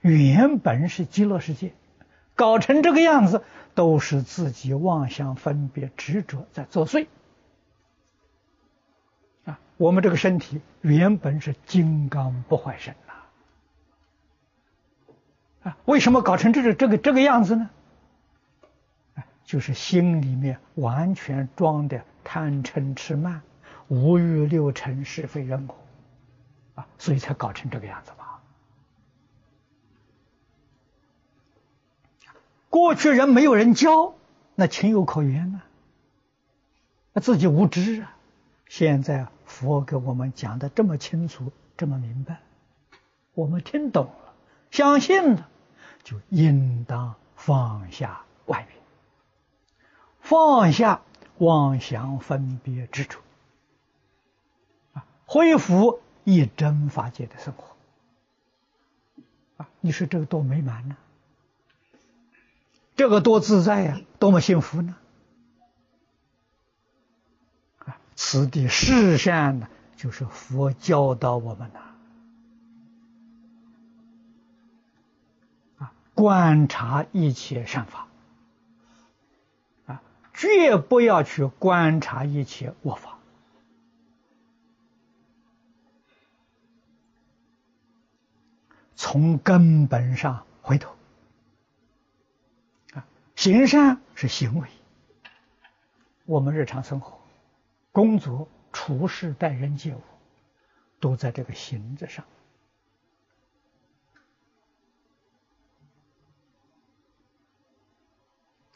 [0.00, 1.72] 原本是极乐世界，
[2.36, 3.42] 搞成这个样子，
[3.74, 7.06] 都是自己妄想分别执着在作祟。
[9.44, 13.14] 啊，我们这个身体原本是金刚不坏身呐，
[15.70, 17.70] 啊，为什么搞成这个这个这个样子呢？
[19.44, 23.42] 就是心里面完全装的贪嗔痴慢、
[23.88, 25.76] 五欲六尘是非人我，
[26.74, 28.40] 啊，所以才搞成这个样子吧。
[32.70, 34.14] 过去人没有人教，
[34.56, 35.60] 那情有可原呐，
[37.12, 38.16] 那自己无知啊。
[38.68, 42.40] 现在佛给我们讲的这么清楚、这么明白，
[43.34, 44.34] 我们听懂了、
[44.72, 45.48] 相信了，
[46.02, 48.82] 就应当放下外面。
[50.20, 51.02] 放下
[51.38, 53.20] 妄想分别执着，
[54.94, 57.64] 啊，恢复一真法界的生活，
[59.58, 60.96] 啊，你说这个多美满呢？
[62.96, 64.96] 这个多自在呀，多么幸福呢？
[67.78, 71.80] 啊，此地世善呢，就是佛教导我们呐，
[75.78, 78.06] 啊，观察一切善法。
[79.86, 80.00] 啊
[80.32, 83.13] 绝不要去观察一切恶法，
[89.06, 90.90] 从根本上回头
[92.94, 93.04] 啊，
[93.36, 94.68] 行善是行为，
[96.24, 97.20] 我们日常生活、
[97.92, 100.00] 工作、处事、待人接物，
[101.00, 102.24] 都在这个行字上。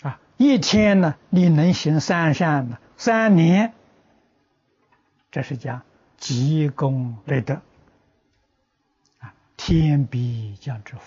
[0.02, 2.78] 啊，一天呢，你能行三善呢？
[2.98, 3.72] 三年，
[5.30, 5.80] 这是讲
[6.18, 7.62] 积功累德，
[9.68, 11.02] 天必将之福，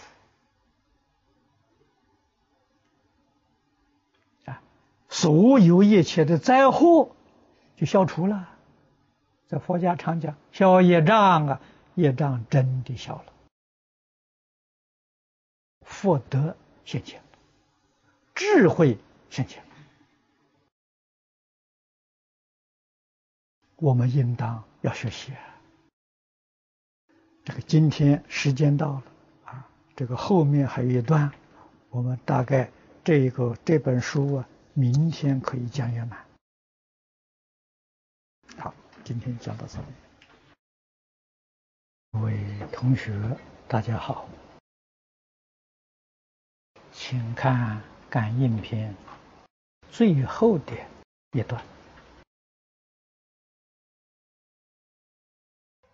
[4.45, 4.61] 啊，
[5.09, 7.15] 所有一切的灾祸
[7.75, 8.47] 就消除了。
[9.47, 11.59] 在佛家常讲，消业障啊，
[11.95, 13.33] 业障真的消了，
[15.81, 16.55] 福德
[16.85, 17.19] 现前。
[18.35, 18.99] 智慧
[19.31, 19.65] 现前，
[23.77, 25.33] 我们应当要学习。
[25.33, 25.50] 啊
[27.43, 29.03] 这个今天时间到了
[29.45, 31.31] 啊，这个后面还有一段，
[31.89, 32.69] 我们大概
[33.03, 36.25] 这一个这本书啊，明天可以讲圆满。
[38.57, 38.73] 好，
[39.03, 39.85] 今天讲到这里。
[42.11, 42.37] 各位
[42.71, 43.13] 同学，
[43.67, 44.27] 大家好，
[46.91, 47.81] 请看。
[48.11, 48.93] 感应篇
[49.89, 50.73] 最后的
[51.31, 51.63] 一段，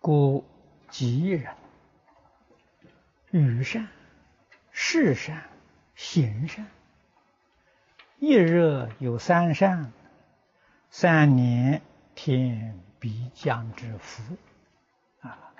[0.00, 0.44] 故
[0.90, 1.54] 吉人
[3.30, 3.88] 语善、
[4.70, 5.48] 事善、
[5.94, 6.66] 行善，
[8.18, 9.92] 一日有三善，
[10.90, 11.82] 三年
[12.14, 14.36] 天必降之福。
[15.20, 15.52] 啊，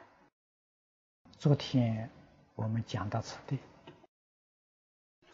[1.38, 2.10] 昨天
[2.54, 3.58] 我们讲到此地。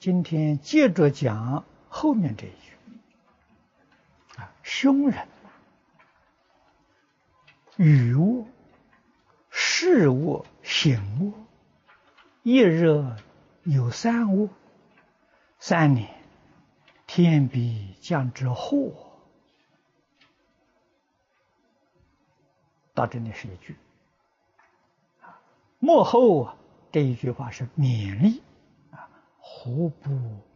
[0.00, 2.76] 今天接着讲后面这一句
[4.36, 5.28] 啊，凶人、
[7.76, 8.44] 语恶、
[9.84, 11.34] 事恶、行恶，
[12.42, 13.04] 一日
[13.64, 14.48] 有三恶，
[15.58, 16.08] 三年
[17.06, 18.94] 天必降之祸。
[22.94, 23.76] 到这里是一句
[25.20, 25.38] 啊，
[25.78, 26.56] 幕后啊
[26.90, 28.40] 这一句话是勉励
[28.90, 29.06] 啊。
[29.38, 30.10] 何不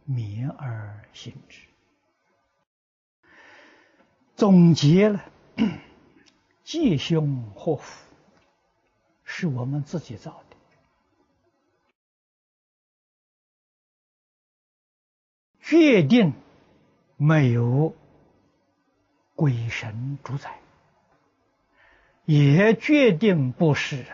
[0.07, 1.67] 勉而行之？
[4.35, 5.23] 总结了
[6.63, 8.05] 吉凶祸福，
[9.39, 10.57] 是我们自己造的，
[15.61, 16.33] 决定
[17.15, 17.95] 没有
[19.35, 20.59] 鬼神主宰，
[22.25, 24.05] 也决定不是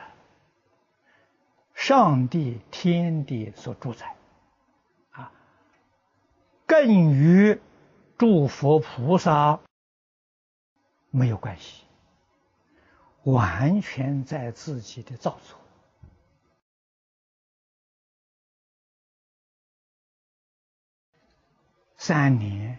[1.74, 4.16] 上帝天地所主宰。
[5.10, 5.32] 啊
[6.68, 7.60] 更与
[8.20, 9.60] 诸佛菩萨
[11.10, 11.85] 没有关系，
[13.26, 15.60] 完全在自己的造作。
[21.98, 22.78] 三年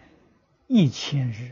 [0.67, 1.51] 一千日，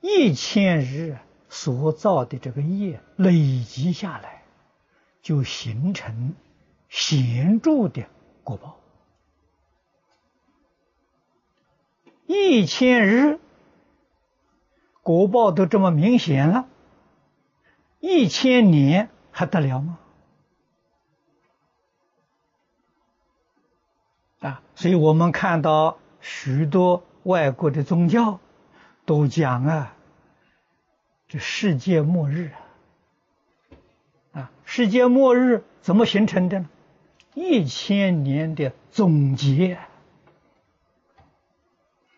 [0.00, 1.18] 一千日
[1.50, 4.42] 所造的这个业累积下来，
[5.20, 6.34] 就形成
[6.88, 8.06] 显著的
[8.44, 8.80] 果报。
[12.26, 13.38] 一千日
[15.02, 16.66] 果报都这么明显了，
[18.08, 19.98] 一千年还得了吗？
[24.38, 28.38] 啊，所以我们看到许多外国的宗教
[29.04, 29.96] 都讲啊，
[31.26, 32.52] 这世界末日
[34.32, 36.68] 啊，啊，世界末日怎么形成的呢？
[37.34, 39.80] 一千年的总结。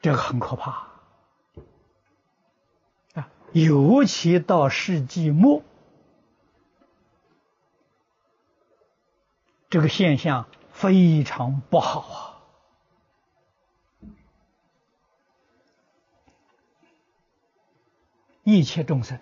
[0.03, 0.87] 这个很可怕
[3.15, 3.31] 啊！
[3.53, 5.63] 尤其到世纪末，
[9.71, 12.41] 这个现象非常不好啊！
[18.45, 19.19] 一切众生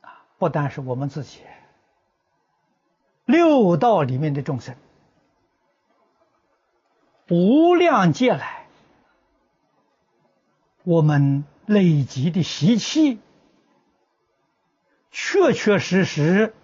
[0.00, 1.42] 啊，不单是我们自己，
[3.26, 4.74] 六道里面的众生，
[7.28, 8.66] 无量劫来。
[10.84, 13.18] 我们累积的习气，
[15.10, 16.54] 确确实实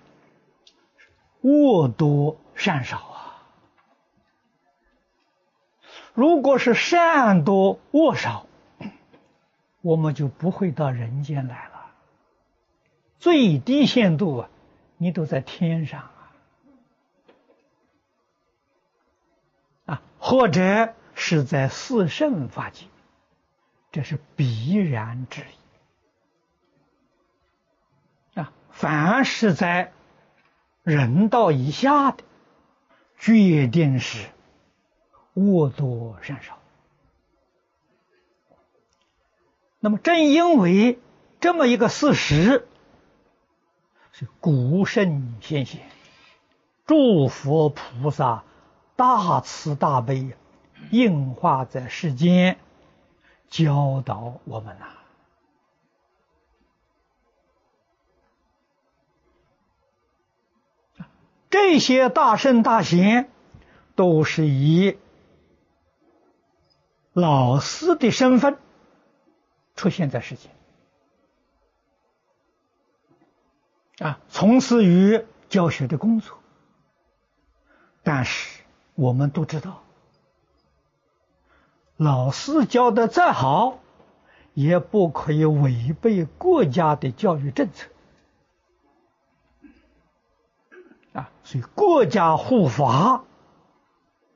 [1.42, 3.42] 恶多善少啊。
[6.14, 8.46] 如果是善多恶少，
[9.80, 11.90] 我们就不会到人间来了。
[13.18, 14.48] 最低限度啊，
[14.96, 16.30] 你都在天上啊，
[19.86, 22.86] 啊，或者是在四圣法界。
[23.90, 25.48] 这是必然之理
[28.40, 28.52] 啊！
[28.70, 29.92] 凡是在
[30.82, 32.24] 人道以下的，
[33.22, 34.28] 决定是
[35.34, 36.58] 恶多善少。
[39.78, 40.98] 那么，正因为
[41.40, 42.66] 这么一个事实，
[44.10, 45.80] 是古圣先贤、
[46.84, 48.42] 诸佛菩萨
[48.96, 50.36] 大慈大悲，
[50.90, 52.58] 应化在世间。
[53.48, 54.86] 教导我们呐，
[61.52, 63.28] 这些大圣大贤
[63.94, 64.96] 都是以
[67.12, 68.56] 老师的身份
[69.76, 70.50] 出现在世间
[73.98, 76.38] 啊，从事于教学的工作。
[78.02, 78.62] 但是
[78.94, 79.82] 我们都知道。
[81.98, 83.78] 老师教的再好，
[84.54, 87.90] 也不可以违背国家的教育政策
[91.12, 91.30] 啊！
[91.44, 93.24] 所以国家护法，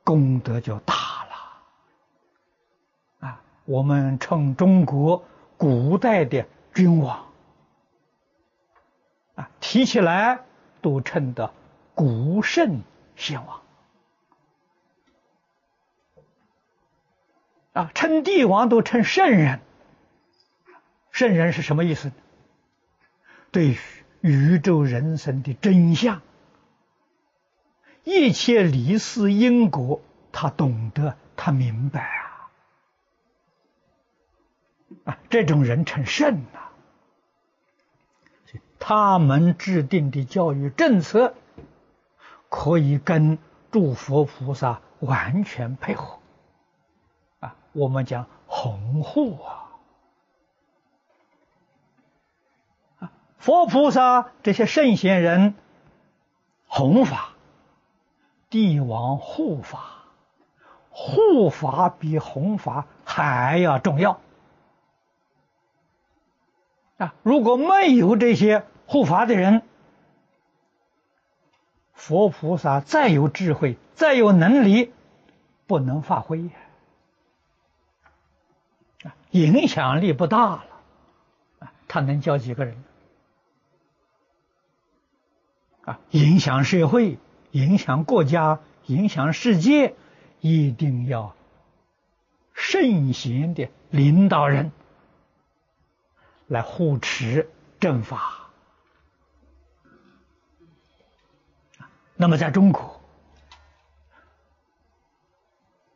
[0.04, 3.40] 功德就大了啊！
[3.64, 5.24] 我们称中国
[5.56, 7.26] 古代的君王
[9.36, 10.40] 啊，提起来
[10.82, 11.52] 都称的
[11.94, 12.82] 古圣
[13.16, 13.60] 先王。
[17.72, 19.60] 啊，称帝王都称圣人，
[21.10, 22.12] 圣人是什么意思？
[23.50, 23.78] 对
[24.20, 26.20] 宇宙人生的真相，
[28.06, 30.00] 一切离世因果，
[30.30, 32.50] 他懂得，他明白啊！
[35.06, 36.60] 啊，这种人称圣呐。
[38.78, 41.34] 他们制定的教育政策，
[42.48, 43.38] 可以跟
[43.72, 46.20] 诸佛菩萨完全配合
[47.40, 47.56] 啊。
[47.72, 49.66] 我们讲弘护啊，
[53.00, 55.56] 啊，佛菩萨这些圣贤人
[56.68, 57.34] 弘法，
[58.48, 60.04] 帝王护法，
[60.90, 64.20] 护法比弘法还要重要
[66.98, 67.14] 啊！
[67.22, 69.62] 如果没有这些护法的人，
[71.92, 74.92] 佛菩萨再有智慧，再有能力，
[75.66, 76.48] 不能发挥。
[79.32, 80.64] 影响力不大了，
[81.58, 82.82] 啊，他能教几个人？
[85.84, 87.18] 啊，影响社会、
[87.56, 89.94] 影响国家、影响世界，
[90.40, 91.34] 一定要
[92.52, 94.72] 圣贤的领导人
[96.46, 97.48] 来护持
[97.80, 98.50] 正法。
[102.16, 103.00] 那么，在中国，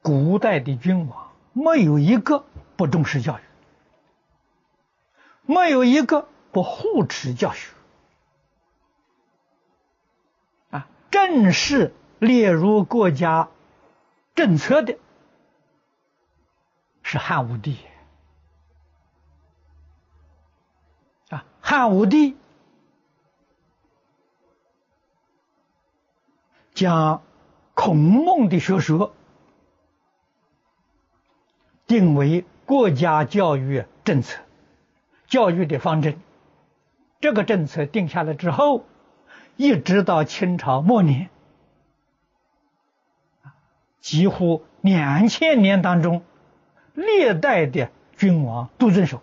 [0.02, 2.44] 古代的君王没有一个。
[2.76, 3.42] 不重视教育，
[5.44, 7.74] 没有一个不护持教学
[10.70, 10.88] 啊！
[11.10, 13.48] 正式列入国家
[14.34, 14.96] 政策的
[17.02, 17.78] 是汉武帝
[21.28, 21.44] 啊！
[21.60, 22.36] 汉武帝
[26.74, 27.22] 将
[27.74, 29.14] 孔孟的学说
[31.86, 32.44] 定为。
[32.70, 34.38] 国家教育政策、
[35.26, 36.20] 教育的方针。
[37.20, 38.84] 这个政策定下来之后，
[39.60, 41.28] 一直到清朝末年，
[44.00, 46.22] 几乎两千年当中，
[46.94, 49.20] 历代的君王都遵守。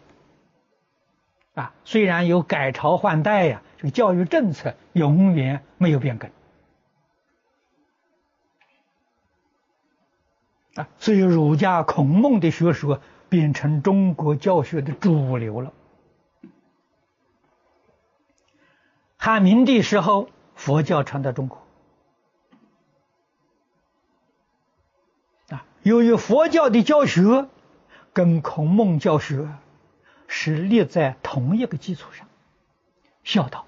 [1.56, 6.30] 啊，虽然有改朝换代呀，这个教育政策永远没有变更。
[10.76, 15.74] 啊，所以儒家孔孟的学说变成中国教学的主流了。
[19.18, 21.62] 汉明帝时候，佛教传到中国，
[25.50, 27.48] 啊，由于佛教的教学
[28.14, 29.50] 跟孔孟教学
[30.28, 32.28] 是立在同一个基础上，
[33.24, 33.66] 孝道，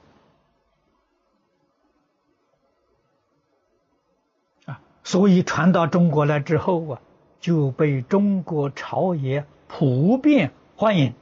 [4.66, 7.02] 啊，所以传到中国来之后啊，
[7.40, 11.14] 就被中国朝野普遍欢迎。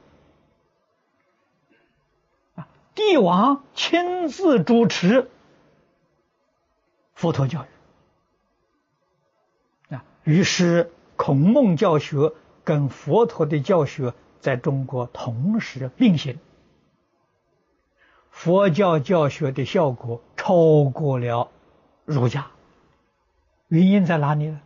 [2.98, 5.30] 帝王亲自主持
[7.14, 7.64] 佛陀教
[9.88, 12.32] 育啊，于是孔孟教学
[12.64, 16.40] 跟佛陀的教学在中国同时并行，
[18.30, 21.52] 佛教教学的效果超过了
[22.04, 22.48] 儒家。
[23.68, 24.60] 原因在哪里呢？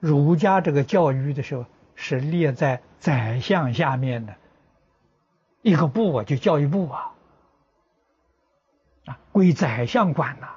[0.00, 4.34] 儒家这个教育的时候是列在宰相下面的。
[5.62, 7.12] 一个部啊，就教育部啊，
[9.06, 10.48] 啊归宰相管呐；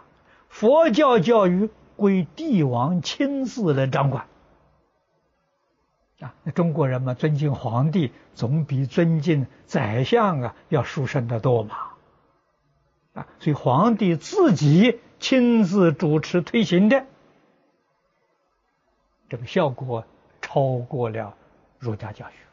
[0.50, 4.26] 佛教教育归帝王亲自来掌管。
[6.20, 11.78] 啊，那中国人嘛，尊敬皇帝总比尊敬宰相啊要殊胜的多嘛。
[13.14, 17.06] 啊，所以皇帝自己亲自主持推行的，
[19.30, 20.04] 这个效果
[20.42, 21.36] 超过了
[21.80, 22.45] 儒家教学。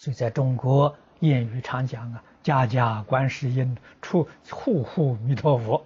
[0.00, 5.84] 所以，在中国谚语常讲啊，“家家观世音，处户户弥陀佛”，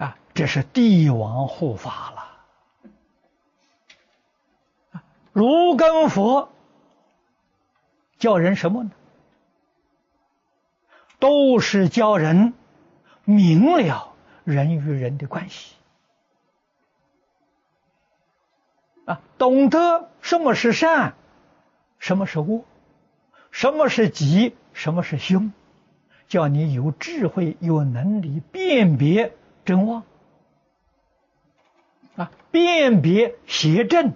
[0.00, 2.12] 啊，这是帝王护法
[4.92, 5.00] 了。
[5.32, 6.50] 如跟佛
[8.16, 8.90] 教人什么呢？
[11.18, 12.54] 都是教人
[13.24, 14.14] 明了
[14.44, 15.76] 人与人的关系。
[19.10, 21.14] 啊，懂得什么是善，
[21.98, 22.64] 什么是恶，
[23.50, 25.52] 什么是吉，什么是凶，
[26.28, 29.32] 叫你有智慧、有能力辨别
[29.64, 30.04] 真妄，
[32.14, 34.12] 啊，辨别邪正，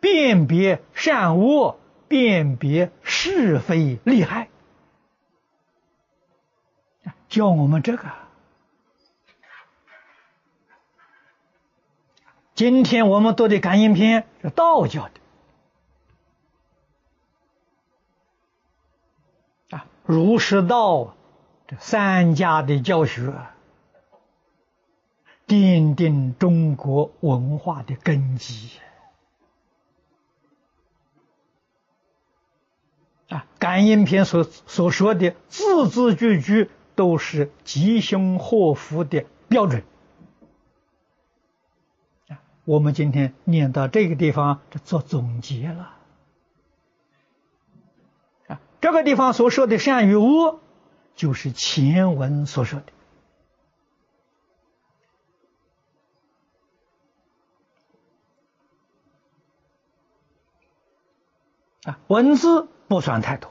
[0.00, 1.78] 辨别善恶，
[2.08, 4.48] 辨别是非利害，
[7.28, 8.25] 教我们这个。
[12.56, 15.10] 今天我们读的感应篇是道教
[19.68, 21.14] 的啊，儒释道
[21.66, 23.30] 这三家的教学，
[25.46, 28.70] 奠定中国文化的根基
[33.28, 33.44] 啊。
[33.58, 39.84] 感应篇所所说的字字句句都是吉凶祸福的标准。
[42.66, 45.94] 我们今天念到这个地方，就做总结了。
[48.48, 50.58] 啊，这个地方所说的善与恶，
[51.14, 52.86] 就是前文所说的。
[61.92, 63.48] 啊，文字不算太多，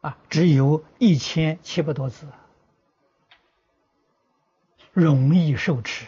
[0.00, 2.26] 啊，只有一千七百多字。
[4.98, 6.06] 容易受持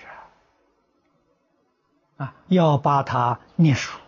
[2.16, 2.34] 啊！
[2.49, 4.01] 要把它念熟，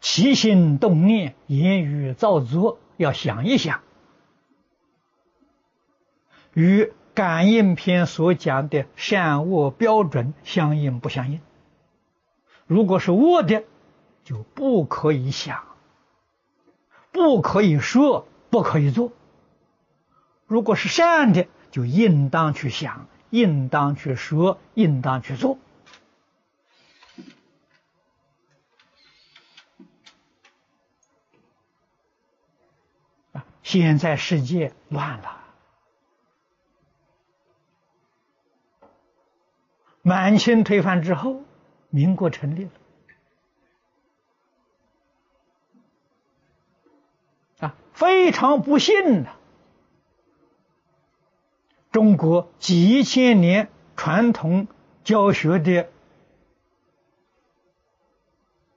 [0.00, 3.82] 起心动念、言语造作，要想一想，
[6.54, 11.40] 与感应篇所讲的善恶标准相应不相应？
[12.66, 13.64] 如果是恶的，
[14.24, 15.62] 就不可以想，
[17.12, 19.10] 不可以说，不可以做；
[20.46, 23.06] 如果是善的，就应当去想。
[23.30, 25.58] 应当去说，应当去做。
[33.32, 35.38] 啊，现在世界乱了，
[40.02, 41.42] 满清推翻之后，
[41.90, 42.70] 民国成立了。
[47.60, 49.37] 啊，非常不幸的。
[51.90, 54.66] 中国几千年传统
[55.04, 55.88] 教学的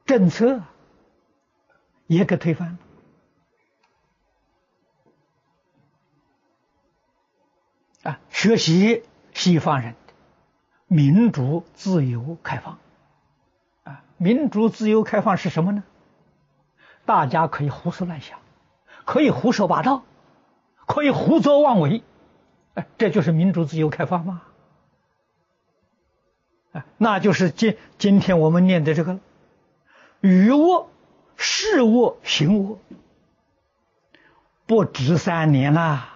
[0.05, 0.61] 政策
[2.07, 2.77] 也给推翻
[8.03, 8.11] 了。
[8.11, 9.03] 啊，学习
[9.33, 10.13] 西方人的
[10.87, 12.79] 民主、自由、开放。
[13.83, 15.83] 啊，民主、自由、开放是什么呢？
[17.05, 18.39] 大家可以胡思乱想，
[19.05, 20.03] 可以胡说八道，
[20.85, 22.03] 可以胡作妄为，
[22.73, 24.41] 哎，这就是民主、自由、开放吗？
[26.71, 29.19] 啊，那就是今今天我们念的这个
[30.21, 30.89] 语卧、
[31.35, 32.79] 事卧、行卧，
[34.65, 36.07] 不止三年啦。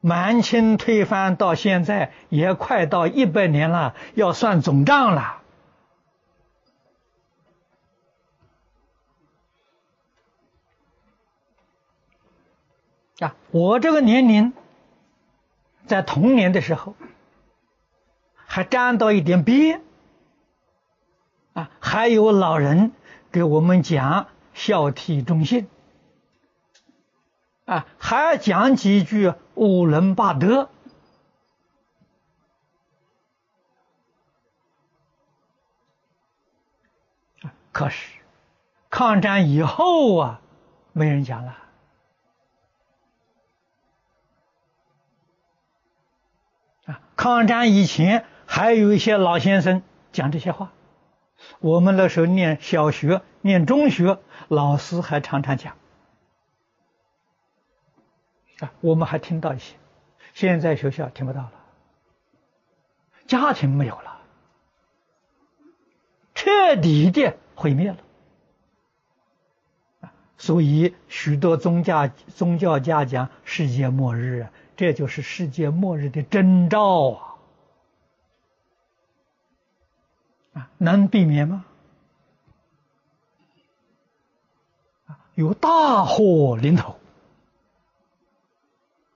[0.00, 5.37] 满清推翻到现在也快到一百年了，要算总账了。
[13.20, 14.52] 啊，我这个年龄，
[15.86, 16.94] 在童年的时候，
[18.34, 19.82] 还沾到一点边，
[21.52, 22.92] 啊，还有老人
[23.32, 25.68] 给我们讲孝悌忠信。
[27.64, 30.70] 啊，还讲几句五伦八德。
[37.72, 38.12] 可是
[38.90, 40.40] 抗战以后啊，
[40.92, 41.67] 没人讲了。
[47.18, 50.70] 抗战以前还有一些老先生讲这些话。
[51.58, 55.74] 我们那时候念小学、念中学，老师还常常讲。
[58.60, 59.74] 啊，我们还听到一些，
[60.32, 61.52] 现在学校听不到了，
[63.26, 64.20] 家庭没有了，
[66.36, 67.96] 彻底的毁灭了。
[70.36, 74.46] 所以许多宗教宗教家讲世界末日，
[74.78, 77.36] 这就是世界末日的征兆啊！
[80.54, 81.64] 啊，能避免吗？
[85.06, 86.96] 啊，有大祸临头。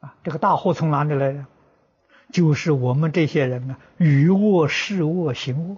[0.00, 1.46] 啊这个大祸从哪里来的？
[2.32, 5.76] 就是我们这些人啊，语恶、事恶、行恶，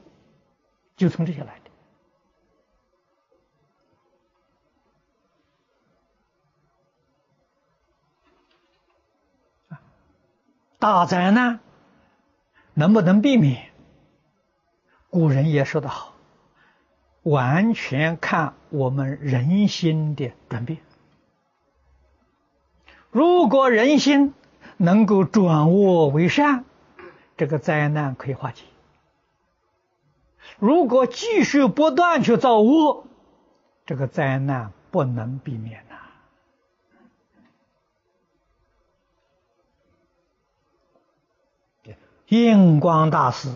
[0.96, 1.63] 就从这些来的。
[10.84, 11.60] 大灾难
[12.74, 13.70] 能不能避免？
[15.08, 16.12] 古人也说得好，
[17.22, 20.80] 完全看我们人心的转变。
[23.10, 24.34] 如果人心
[24.76, 26.66] 能够转恶为善，
[27.38, 28.64] 这个灾难可以化解；
[30.58, 33.06] 如果继续不断去造恶，
[33.86, 35.94] 这个灾难不能避免呐。
[42.28, 43.50] 印光大师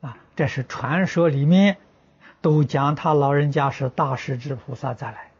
[0.00, 1.78] 啊，这是传说里面
[2.40, 5.32] 都讲他老人家是大势至菩萨再来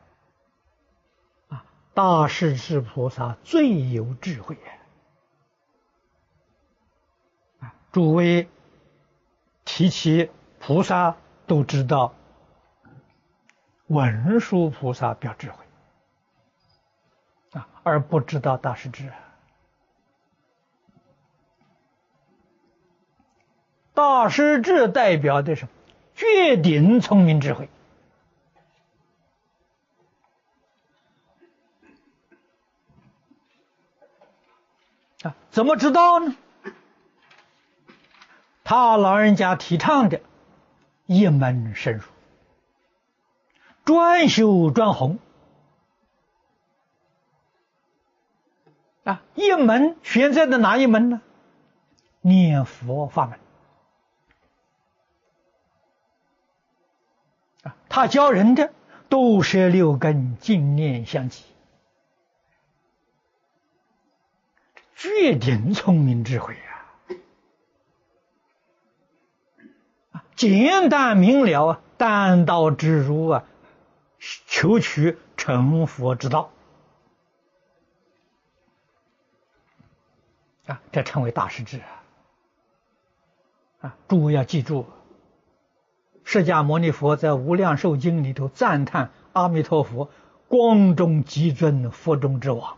[1.48, 1.64] 啊。
[1.94, 4.58] 大势至菩萨最有智慧
[7.60, 7.72] 啊！
[7.92, 8.48] 诸位
[9.64, 12.12] 提起菩萨都知道，
[13.86, 15.64] 文殊菩萨表智慧
[17.52, 19.12] 啊，而不知道大势至。
[23.96, 25.66] 大势至代表的是
[26.14, 27.70] 绝顶聪明智慧
[35.22, 35.34] 啊。
[35.50, 36.36] 怎么知道呢？
[38.64, 40.20] 他老人家提倡的
[41.06, 42.02] 一门深入，
[43.86, 45.18] 专修专弘
[49.04, 49.22] 啊！
[49.36, 51.22] 一门选择的哪一门呢？
[52.20, 53.38] 念佛法门
[57.96, 58.74] 他教人的
[59.08, 61.46] 都是六根净念相继。
[64.96, 66.58] 绝顶聪明智慧！
[70.12, 73.44] 啊，简单明了啊，单刀直入啊，
[74.18, 76.50] 求取成佛之道
[80.66, 82.04] 啊，这称为大师智啊！
[83.80, 84.86] 啊，诸位要记住，
[86.28, 90.10] 释迦牟尼佛在《无量寿经》里头赞叹阿弥陀佛
[90.48, 92.76] 光中极尊，佛中之王。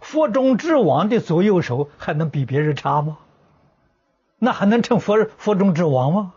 [0.00, 3.18] 佛中之王的左右手还能比别人差吗？
[4.38, 6.32] 那还能称佛佛中之王吗？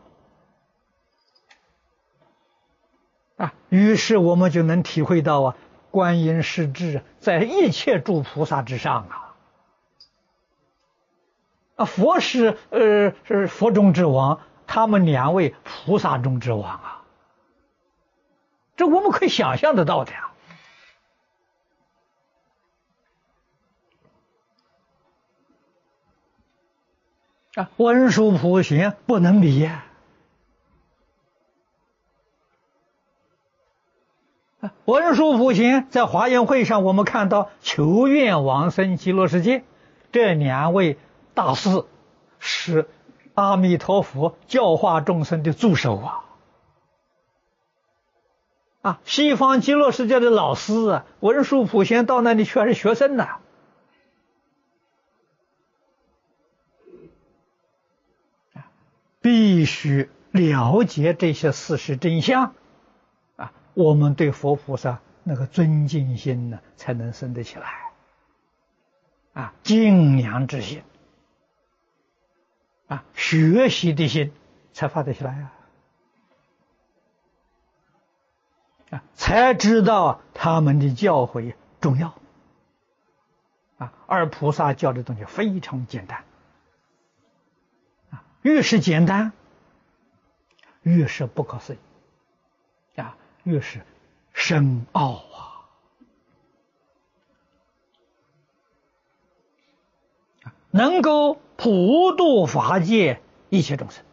[3.37, 3.53] 啊！
[3.69, 5.55] 于是我们就能体会到啊，
[5.89, 9.35] 观音世智在一切诸菩萨之上啊！
[11.77, 14.41] 啊，佛是呃是佛中之王，
[14.73, 17.03] 他们两位菩萨中之王啊！
[18.75, 20.31] 这我们可以想象得到的呀！
[27.53, 29.85] 啊，文殊普贤不能比呀！
[34.85, 39.63] 文殊普贤在华严会上，我们看到求愿往生极乐世界，
[40.11, 40.97] 这两位
[41.35, 41.85] 大师
[42.39, 42.89] 是
[43.33, 46.25] 阿弥陀佛教化众生的助手啊！
[48.81, 53.27] 啊，西方极乐世界的老师啊，文殊普贤到那里去还是学生呢？
[59.21, 62.53] 必须了解这些事实真相
[63.37, 63.53] 啊。
[63.73, 67.93] 我们对佛菩萨那个尊敬心呢，才能生得起来，
[69.31, 70.83] 啊，敬仰之心，
[72.93, 74.31] 啊，学习的心
[74.73, 75.53] 才发得起来啊，
[78.91, 82.13] 啊，才知道他们的教诲重要，
[83.77, 86.23] 啊，而菩萨教的东西非常简单，
[88.11, 89.31] 啊，越是简单，
[90.81, 91.77] 越是不可思议
[93.01, 93.17] 啊。
[93.45, 93.81] 越是
[94.31, 95.52] 深奥啊！
[100.75, 104.03] 能够普度法界一切众生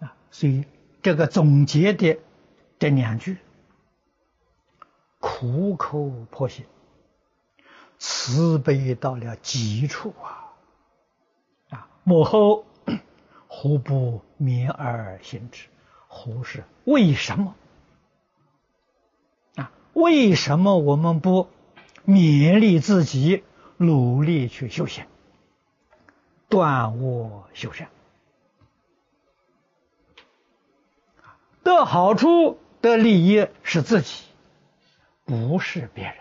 [0.00, 0.16] 啊！
[0.30, 0.64] 所以
[1.02, 2.18] 这个总结的
[2.78, 3.36] 这两句，
[5.20, 6.64] 苦口婆心，
[7.98, 10.14] 慈悲到了极处
[11.68, 11.86] 啊！
[12.02, 12.64] 幕后，
[13.46, 15.68] 何不勉而行之？
[16.08, 17.54] 何是为什么？
[19.94, 21.48] 为什么我们不
[22.06, 23.42] 勉励自己，
[23.78, 25.06] 努力去修行，
[26.48, 27.88] 断恶修善？
[31.62, 34.24] 得好处、得利益是自己，
[35.24, 36.16] 不是别人。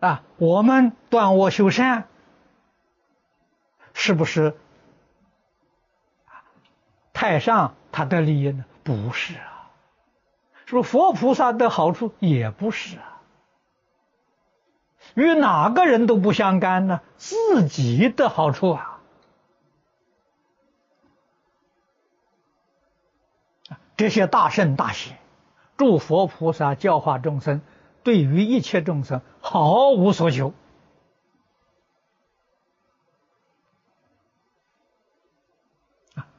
[0.00, 2.08] 啊，我们断恶修善。
[3.94, 4.56] 是不是
[7.12, 8.64] 太上他的利益呢？
[8.82, 9.51] 不是啊，
[10.72, 12.14] 说佛菩萨的好处？
[12.18, 13.20] 也不是啊，
[15.14, 17.02] 与哪个人都不相干呢？
[17.18, 19.00] 自己的好处啊！
[23.98, 25.18] 这些大圣大贤，
[25.76, 27.60] 诸佛菩萨教化众生，
[28.02, 30.54] 对于一切众生毫无所求。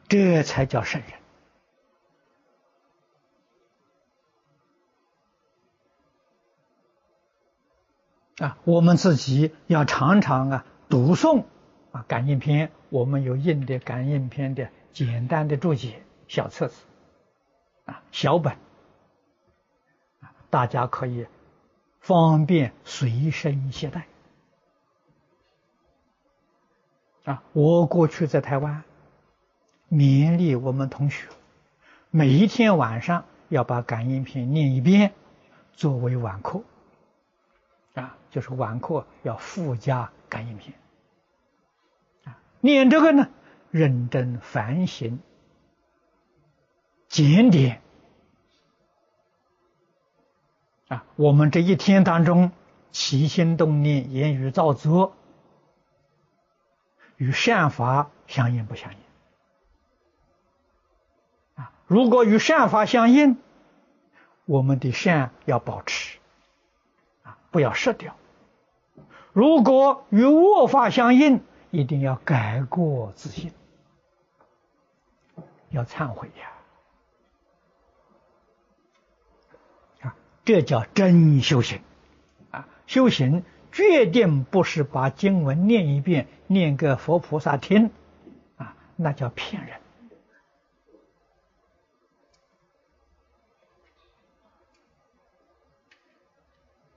[0.09, 1.22] 这才叫圣人
[8.37, 8.57] 啊！
[8.63, 11.43] 我们自己要常常啊读诵
[11.91, 16.83] 啊感应篇，我们有印的感应篇的简单的注解小册子
[17.85, 18.53] 啊小本
[20.21, 21.27] 啊，大家可以
[21.99, 24.07] 方便随身携带
[27.25, 27.43] 啊。
[27.53, 28.83] 我过去在台湾。
[29.91, 31.27] 勉励我们同学，
[32.09, 35.13] 每一天晚上要把感应篇念一遍，
[35.73, 36.63] 作为晚课。
[38.33, 40.73] 就是晚课要附加感应篇。
[42.25, 43.29] 啊，念这个呢，
[43.69, 45.19] 认真反省、
[47.07, 47.79] 检点。
[50.87, 52.51] 啊，我们这一天当中
[52.91, 55.15] 起心动念、言语造作，
[57.17, 58.97] 与善法相应不相应
[61.53, 61.71] 啊？
[61.85, 63.37] 如果与善法相应，
[64.45, 66.17] 我们的善要保持，
[67.21, 68.15] 啊，不要失掉；
[69.33, 73.51] 如果与恶法相应，一定要改过自新，
[75.69, 76.51] 要忏悔呀！
[80.01, 80.15] 啊，
[80.45, 81.81] 这叫真修行
[82.51, 82.67] 啊！
[82.85, 87.89] 修行决定不是把经文念一遍，念给佛菩萨听，
[88.57, 89.79] 啊，那叫骗人。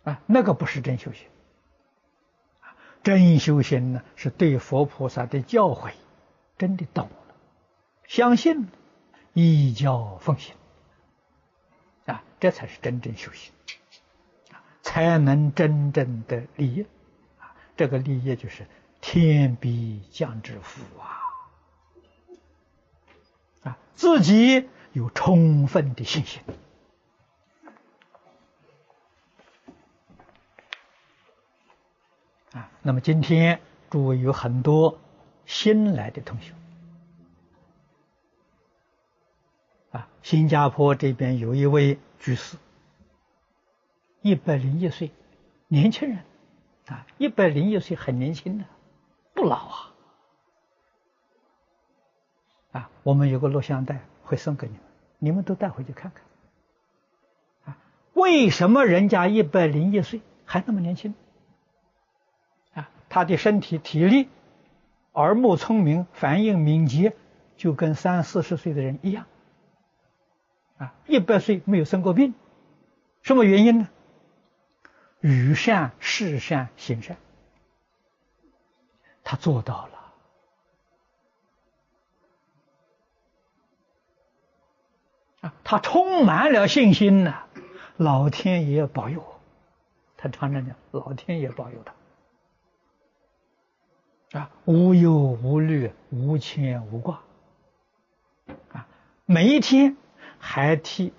[0.05, 1.27] 啊，那个不是真修行。
[3.07, 5.93] 真修行呢，是对佛菩萨的教诲
[6.59, 7.35] 真的懂了，
[8.09, 8.67] 相信，
[9.33, 10.57] 依教奉行，
[12.07, 13.53] 啊，这才是真正修行
[14.51, 16.83] 啊，才能真正的利益。
[17.39, 18.67] 啊，这个利益就是
[19.01, 21.23] 天必降之福啊。
[23.71, 26.43] 啊，自己有充分的信心。
[32.57, 33.61] 啊，那么今天
[33.91, 34.99] 诸位有很多
[35.45, 36.55] 新来的同学，
[39.91, 42.57] 啊，新加坡这边有一位居士，
[44.23, 45.11] 一百零一岁，
[45.69, 46.21] 年轻人，
[46.87, 48.65] 啊，一百零一岁很年轻的，
[49.35, 49.93] 不老啊，
[52.73, 54.83] 啊，我们有个录像带会送给你们，
[55.19, 57.79] 你们都带回去看看，啊，
[58.15, 61.15] 为什么人家一百零一岁还那么年轻？
[62.77, 64.29] 啊他的身体体力、
[65.13, 67.17] 耳目聪明、反应敏捷，
[67.57, 69.27] 就跟三四十岁的人一样。
[70.79, 72.35] 啊，一百岁没有生过病，
[73.23, 73.89] 什么原因呢？
[75.21, 77.17] 语善、事善、行善，
[79.25, 79.93] 他做到了。
[85.41, 87.45] 啊，他充满了信心呐，
[87.97, 89.41] 老天爷保佑我。
[90.19, 91.95] 他常常讲，老天爷保佑他。
[94.33, 97.23] 啊，无忧无虑，无牵无挂，
[98.73, 98.89] 啊，
[99.25, 99.97] 每一天
[100.39, 101.15] 还替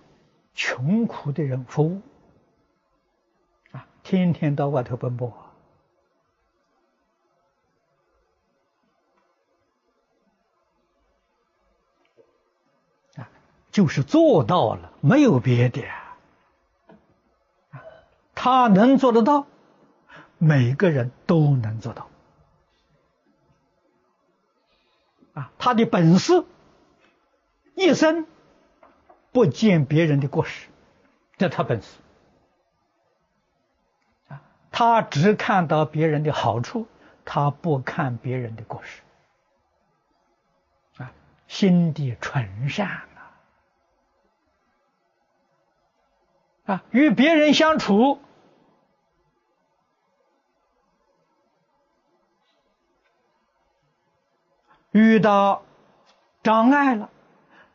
[0.54, 2.02] 穷苦的人服务，
[3.72, 5.34] 啊，天天到外头奔波，
[13.16, 13.30] 啊，
[13.72, 15.82] 就是做到了，没有别的，
[17.72, 17.82] 啊，
[18.36, 19.48] 他能做得到，
[20.38, 22.10] 每个人都能做到。
[25.38, 26.46] 啊，他的本事，
[27.76, 28.26] 一生
[29.32, 30.68] 不见别人的过失，
[31.38, 31.90] 这他本事。
[34.30, 34.42] 啊，
[34.72, 36.88] 他只看到别人的好处，
[37.24, 39.04] 他不看别人的过失。
[41.04, 41.14] 啊，
[41.48, 43.38] 心地纯善啊！
[46.66, 48.20] 啊，与别人相处。
[54.98, 55.62] 遇到
[56.42, 57.12] 障碍了，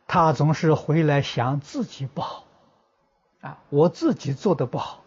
[0.07, 2.43] 他总是回来想自己不好，
[3.39, 5.05] 啊，我自己做的不好，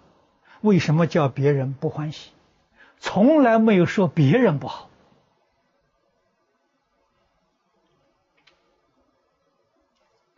[0.62, 2.30] 为什么叫别人不欢喜？
[2.98, 4.88] 从来没有说别人不好，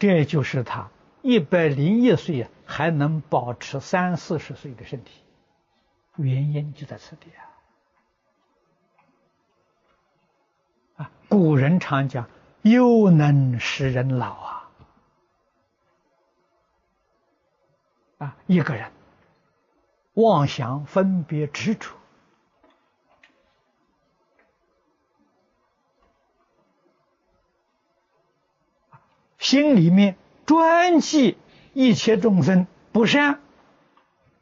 [0.01, 0.91] 这就是他
[1.23, 5.13] 一百零一岁还能保持三四十岁的身体，
[6.17, 7.47] 原因就在此地啊。
[11.29, 12.27] 古人常讲
[12.63, 14.71] “忧能使人老”啊，
[18.19, 18.91] 啊，一个人
[20.15, 21.91] 妄想、分别、执着，
[29.39, 31.37] 心里面专记
[31.75, 33.41] 一切众生不善，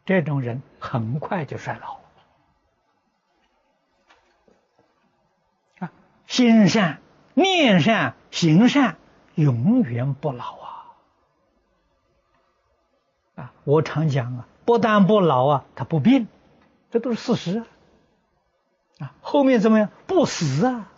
[0.04, 2.05] 这种人很快就衰老。
[6.26, 7.00] 心善、
[7.34, 8.96] 念善、行善，
[9.34, 10.86] 永远不老啊！
[13.36, 16.26] 啊，我常讲啊，不但不老啊，他不变，
[16.90, 17.66] 这都是事实啊！
[18.98, 19.90] 啊，后面怎么样？
[20.06, 20.90] 不死啊！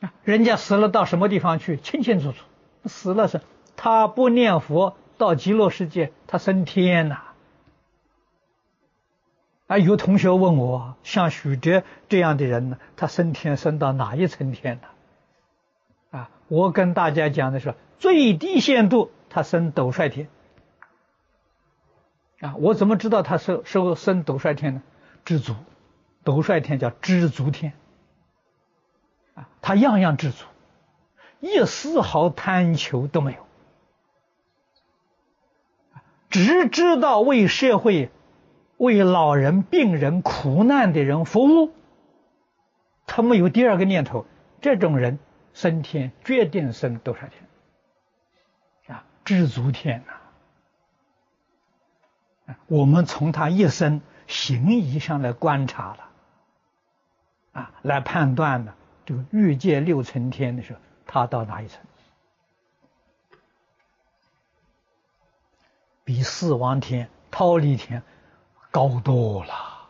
[0.00, 1.76] 啊，人家死了到什么地方去？
[1.76, 2.44] 清清楚楚，
[2.86, 3.42] 死了是，
[3.76, 7.27] 他不念佛到极乐世界，他升天呐。
[9.68, 16.18] 啊有同学问我，像许哲这样的人呢，他升天升到哪一层天呢？
[16.18, 20.28] 啊，我跟大家讲的是最低限度他升斗率天。
[22.40, 24.82] 啊，我怎么知道他是是升斗率天呢？
[25.26, 25.54] 知足，
[26.24, 27.74] 斗率天叫知足天。
[29.34, 30.46] 啊，他样样知足，
[31.40, 33.46] 一丝毫贪求都没有，
[36.30, 38.10] 只知道为社会。
[38.78, 41.72] 为老人、病人、苦难的人服务，
[43.06, 44.26] 他没有第二个念头。
[44.60, 45.18] 这种人
[45.52, 48.96] 升天，决定升多少天？
[48.96, 50.14] 啊，知足天呐！
[52.66, 56.08] 我们从他一生行仪上来观察了，
[57.52, 58.74] 啊，来判断的
[59.04, 61.80] 这个欲界六层天的时候，他到哪一层？
[66.04, 68.02] 比四王天、忉利天。
[68.70, 69.88] 高多了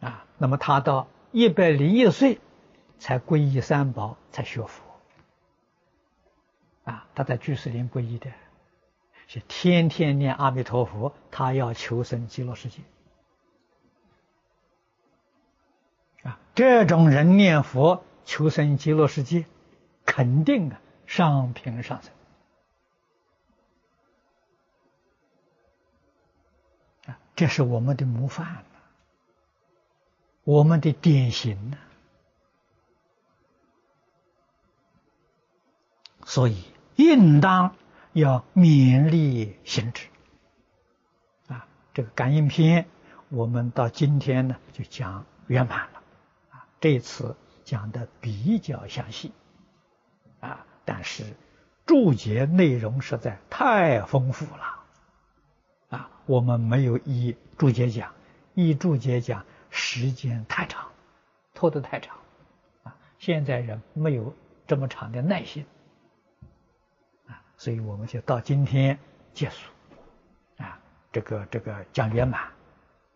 [0.00, 0.26] 啊！
[0.36, 2.38] 那么他到一百零一岁
[2.98, 4.82] 才皈依三宝，才学佛
[6.84, 7.06] 啊！
[7.14, 8.30] 他在居士林皈依的，
[9.26, 12.82] 是天天念阿弥陀佛，他要求生极乐世界。
[16.22, 19.46] 啊，这种人念佛求生极乐世界，
[20.04, 22.12] 肯定啊上品上生。
[27.06, 28.64] 啊，这是我们的模范
[30.42, 31.78] 我们的典型呢。
[36.24, 36.64] 所以，
[36.96, 37.76] 应当
[38.12, 40.08] 要勉励行之。
[41.46, 42.88] 啊，这个感应篇，
[43.28, 46.02] 我们到今天呢就讲圆满了。
[46.50, 49.30] 啊，这次讲的比较详细。
[50.40, 51.36] 啊，但是
[51.86, 54.77] 注解内容实在太丰富了。
[56.28, 58.12] 我们没有依注解讲，
[58.54, 60.86] 依注解讲时间太长，
[61.54, 62.18] 拖得太长。
[62.82, 64.34] 啊，现在人没有
[64.66, 65.64] 这么长的耐心。
[67.26, 68.98] 啊所以我们就到今天
[69.32, 69.72] 结束，
[70.58, 70.78] 啊，
[71.10, 72.42] 这个这个讲圆满，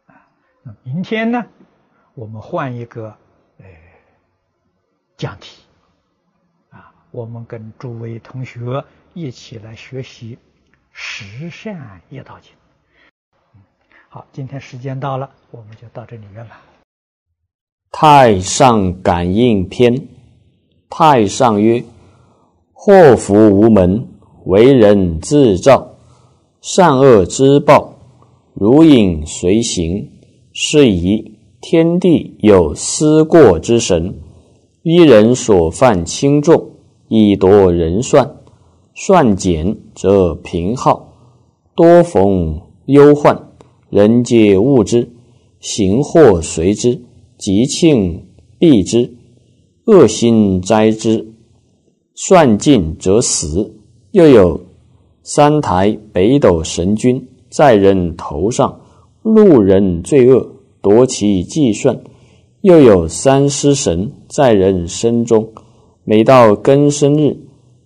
[0.07, 0.27] 啊，
[0.63, 1.47] 那明天呢，
[2.15, 3.15] 我们换一个
[3.59, 3.67] 呃
[5.19, 5.63] 讲题，
[6.71, 8.83] 啊，我们跟诸位同学
[9.13, 10.37] 一起来学习
[10.93, 12.53] 《十善业道经》。
[14.15, 16.59] 好，今天时间到了，我们就到这里圆满。
[17.91, 20.07] 太上感应篇，
[20.91, 21.83] 太上曰：
[22.75, 24.07] 祸福无门。
[24.45, 25.95] 为人自造，
[26.61, 27.95] 善恶之报，
[28.53, 30.07] 如影随形。
[30.53, 34.15] 是以天地有思过之神，
[34.83, 36.73] 一人所犯轻重，
[37.09, 38.31] 以夺人算。
[38.95, 41.15] 算减则平浩，
[41.75, 43.52] 多逢忧患，
[43.93, 45.07] 人皆恶之，
[45.61, 46.99] 行祸随之，
[47.37, 48.25] 吉庆
[48.59, 49.13] 避之，
[49.85, 51.35] 恶心灾之。
[52.15, 53.75] 算尽则死。
[54.13, 54.59] 又有
[55.23, 58.81] 三台北斗神君在人头上，
[59.23, 60.51] 路人罪恶
[60.81, 61.95] 夺其计算；
[62.63, 65.47] 又有三尸神在人身中，
[66.05, 67.37] 每到庚申日，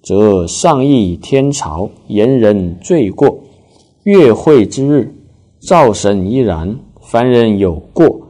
[0.05, 3.41] 则上议天朝，言人罪过。
[4.05, 5.16] 月会之日，
[5.61, 6.79] 造神依然。
[7.01, 8.29] 凡人有过，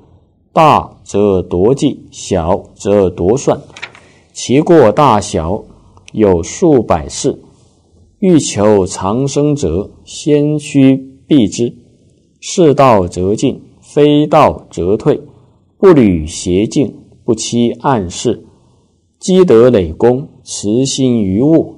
[0.53, 3.59] 大则夺计，小则夺算，
[4.35, 5.65] 其过大小
[6.13, 7.43] 有数百事。
[8.19, 10.97] 欲求长生者，先须
[11.27, 11.75] 避之；
[12.41, 15.21] 是道则进，非道则退。
[15.79, 16.95] 不履邪径，
[17.25, 18.47] 不欺暗室，
[19.19, 21.77] 积德累功，慈心于物，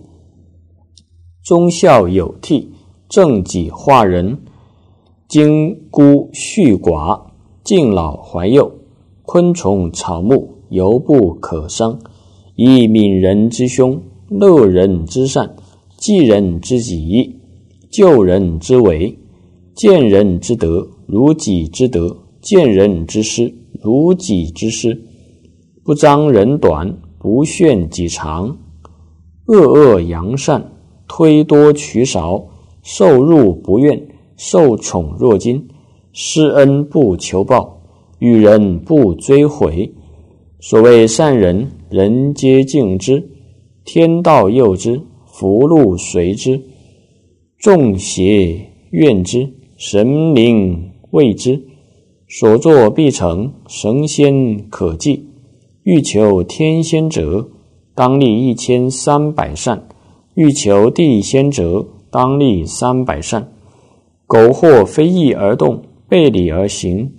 [1.45, 2.67] 忠孝有悌，
[3.09, 4.39] 正己化人，
[5.29, 7.21] 精孤恤寡，
[7.63, 8.73] 敬老怀幼，
[9.27, 11.99] 昆虫草木犹不可伤，
[12.57, 14.01] 以悯人之凶，
[14.31, 15.55] 乐人之善。
[15.99, 17.41] 济人之己，
[17.91, 19.19] 救人之为，
[19.75, 24.99] 见人之德如己之德，见人之失如己之失。
[25.85, 28.57] 不张人短，不炫己长，
[29.45, 30.73] 恶恶扬善，
[31.07, 32.47] 推多取少，
[32.83, 34.08] 受辱不怨，
[34.39, 35.69] 受宠若惊，
[36.15, 37.83] 施恩不求报，
[38.19, 39.93] 与人不追悔。
[40.61, 43.29] 所谓善人，人皆敬之，
[43.85, 45.03] 天道佑之。
[45.27, 46.61] 福禄随之，
[47.59, 51.63] 众邪怨之，神明畏之，
[52.27, 55.29] 所作必成，神仙可祭。
[55.85, 57.49] 欲求天仙者，
[57.95, 59.79] 当立一千三百善；
[60.35, 63.53] 欲求地仙者，当立三百善。
[64.29, 67.15] 苟或非义而动，背礼而行，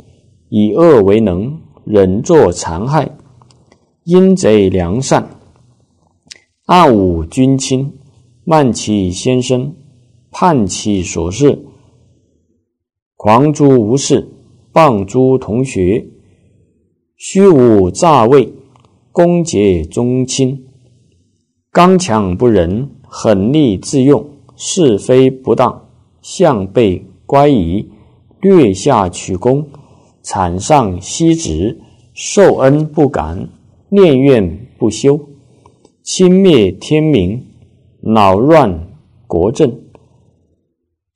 [0.48, 3.18] 以恶为能，忍作残害，
[4.04, 5.28] 阴贼良善，
[6.68, 7.96] 暗侮君亲。
[8.46, 9.76] 慢其先生，
[10.32, 11.66] 叛其所事，
[13.16, 14.28] 狂诸无事，
[14.74, 16.08] 谤诸同学，
[17.16, 18.52] 虚无诈伪，
[19.12, 20.66] 攻结宗亲，
[21.72, 25.89] 刚强不仁，狠戾自用，是非不当，
[26.22, 27.90] 向背乖疑，
[28.42, 29.68] 略下取功，
[30.22, 31.80] 惨上息止，
[32.14, 33.50] 受恩不敢，
[33.90, 35.20] 念怨不休，
[36.04, 37.46] 轻灭天明。
[38.02, 38.88] 恼乱
[39.28, 39.78] 国政，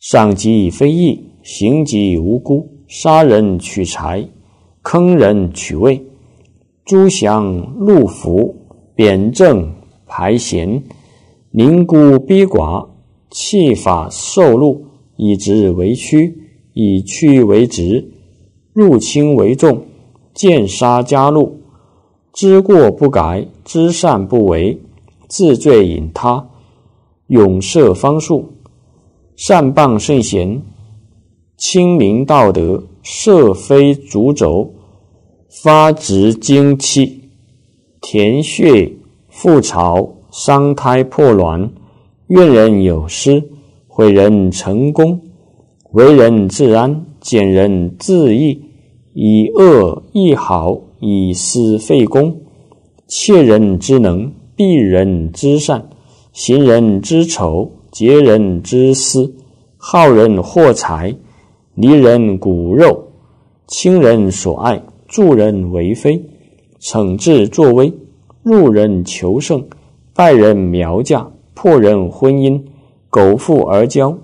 [0.01, 4.27] 上及非义，行及无辜，杀人取财，
[4.81, 6.05] 坑人取位，
[6.83, 7.45] 诛降
[7.77, 8.53] 戮服，
[8.95, 9.73] 贬正
[10.05, 10.83] 排贤，
[11.51, 12.89] 宁孤逼寡，
[13.29, 14.85] 弃法受禄，
[15.15, 16.37] 以直为曲，
[16.73, 18.11] 以曲为直，
[18.73, 19.85] 入轻为重，
[20.33, 21.61] 见杀加禄，
[22.33, 24.79] 知过不改，知善不为，
[25.27, 26.49] 自罪引他。
[27.27, 28.53] 永设方术，
[29.35, 30.61] 善谤圣贤，
[31.57, 34.73] 清明道德，设非主轴，
[35.63, 37.29] 发直精气，
[38.01, 38.91] 填血
[39.31, 41.71] 覆巢，伤胎破卵，
[42.27, 43.43] 怨人有失，
[43.95, 45.21] 毁人成功，
[45.91, 48.59] 为人自安，减人自益，
[49.13, 52.37] 以恶易好，以私废公，
[53.07, 55.89] 窃人之能，避人之善，
[56.31, 59.35] 行人之丑，劫人之私，
[59.77, 61.15] 好人获财，
[61.75, 63.09] 离人骨肉，
[63.67, 66.19] 亲人所爱，助人为非，
[66.81, 67.93] 惩治作威，
[68.41, 69.63] 入人求胜，
[70.15, 72.59] 败人苗家，破人婚姻，
[73.13, 74.17] 苟富而骄，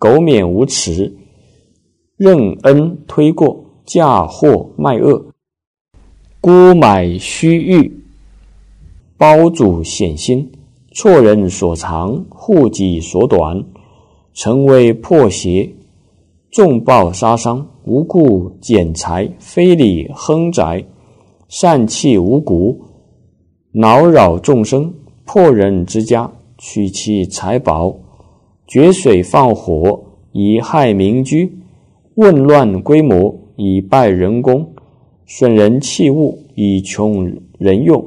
[0.00, 1.16] 苟免无耻，
[2.16, 5.26] 任恩推过，嫁祸卖恶，
[6.40, 8.02] 孤买虚誉，
[9.16, 10.50] 包主险心，
[10.92, 13.64] 错人所长，护己所短，
[14.34, 15.72] 成为破邪，
[16.50, 20.84] 重报杀伤，无故减财，非礼亨宅，
[21.46, 22.76] 善弃五谷，
[23.70, 24.92] 恼扰众生，
[25.24, 26.28] 破人之家，
[26.58, 27.96] 取其财宝，
[28.72, 31.58] 决水放火，以害民居，
[32.16, 34.66] 混乱规模，以败人工，
[35.26, 38.02] 损人器物，以穷人用。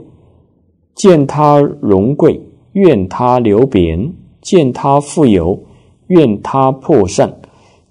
[0.96, 4.12] 见他荣贵，怨他流贬；
[4.42, 5.64] 见他富有，
[6.08, 7.30] 怨他破散；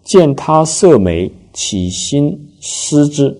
[0.02, 3.36] 见他色美，起心思之；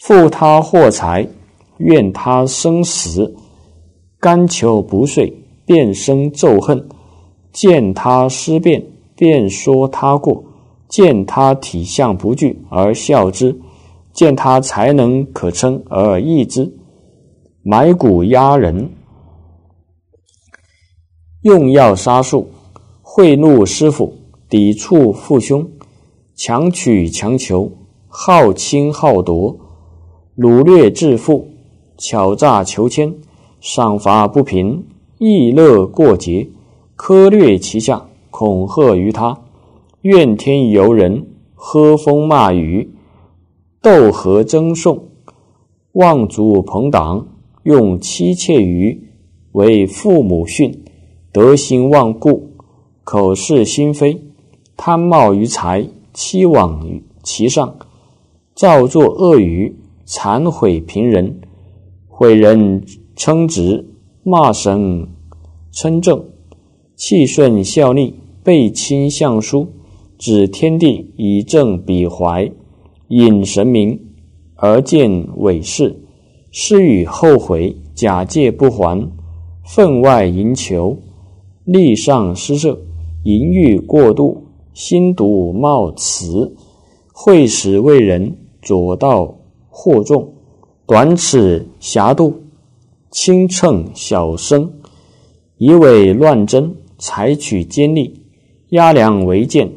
[0.00, 1.28] 负他获财，
[1.78, 3.32] 怨他生死；
[4.18, 5.32] 甘求不遂，
[5.64, 6.76] 便生咒恨；
[7.56, 8.84] 见他思变，
[9.16, 10.44] 便说他过；
[10.90, 13.56] 见他体相不具而笑之；
[14.12, 16.70] 见他才能可称而异之。
[17.62, 18.90] 买骨压人，
[21.44, 22.50] 用药杀术，
[23.00, 24.12] 贿赂师傅，
[24.50, 25.66] 抵触父兄，
[26.34, 27.72] 强取强求，
[28.06, 29.58] 好侵好夺，
[30.36, 31.48] 掳掠致富，
[31.96, 33.14] 巧诈求签，
[33.60, 34.84] 赏罚不平，
[35.16, 36.46] 逸乐过节，
[36.96, 39.42] 苛掠其下，恐吓于他，
[40.02, 42.90] 怨天尤人，喝风骂雨，
[43.80, 45.08] 斗和争讼，
[45.92, 47.28] 妄族朋党。
[47.62, 49.08] 用妻妾语
[49.50, 50.84] 为父母训，
[51.32, 52.52] 德行忘故，
[53.02, 54.22] 口是心非，
[54.76, 57.74] 贪冒于财，欺罔于其上，
[58.54, 61.40] 造作恶语，残毁平人，
[62.06, 62.84] 毁人
[63.16, 63.84] 称职，
[64.22, 65.08] 骂神
[65.72, 66.24] 称正，
[66.96, 69.68] 气顺效力，背亲相疏，
[70.16, 72.50] 指天地以正彼怀，
[73.08, 74.00] 引神明
[74.54, 76.02] 而见伪事。
[76.50, 79.12] 施与后悔，假借不还，
[79.62, 80.96] 分外营求，
[81.64, 82.80] 力上失色，
[83.24, 86.56] 淫欲过度，心毒冒辞，
[87.12, 89.36] 会使为人，左道
[89.70, 90.32] 惑众，
[90.86, 92.32] 短尺狭度，
[93.10, 94.72] 轻秤小生，
[95.58, 96.74] 以伪乱真，
[97.06, 98.20] 采取奸利，
[98.70, 99.70] 压良为贱，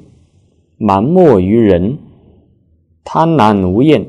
[0.78, 2.00] 瞒莫于人，
[3.04, 4.04] 贪婪无厌，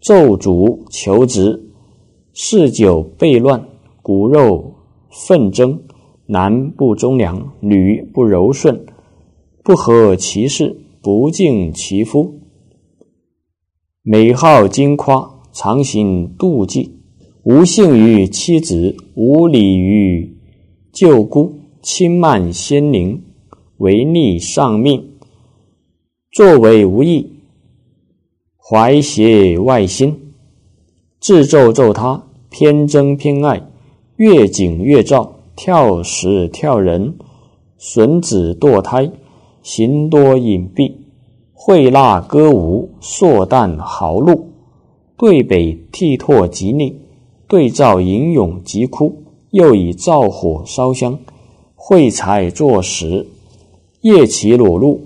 [0.00, 1.72] 咒诅求职。
[2.32, 3.68] 嗜酒悖乱，
[4.02, 4.72] 骨肉
[5.10, 5.80] 纷争，
[6.26, 8.86] 男不忠良，女不柔顺，
[9.64, 12.34] 不合其事，不敬其夫。
[14.02, 17.00] 美好金夸，常行妒忌，
[17.42, 20.38] 无信于妻子，无礼于
[20.92, 21.57] 舅姑，
[21.90, 23.22] 轻慢先灵，
[23.78, 25.12] 违逆上命，
[26.30, 27.40] 作为无益，
[28.58, 30.34] 怀邪外心，
[31.18, 32.26] 自咒咒他。
[32.50, 33.66] 偏憎偏爱，
[34.16, 37.14] 越紧越躁，跳石跳人，
[37.78, 39.10] 损子堕胎，
[39.62, 40.92] 行多隐蔽，
[41.54, 44.50] 会纳歌舞，硕旦豪怒，
[45.16, 46.94] 对北剃拓极逆，
[47.48, 51.18] 对照吟咏疾哭，又以灶火烧香，
[51.90, 53.26] 会财作食，
[54.02, 55.00] 夜起裸露，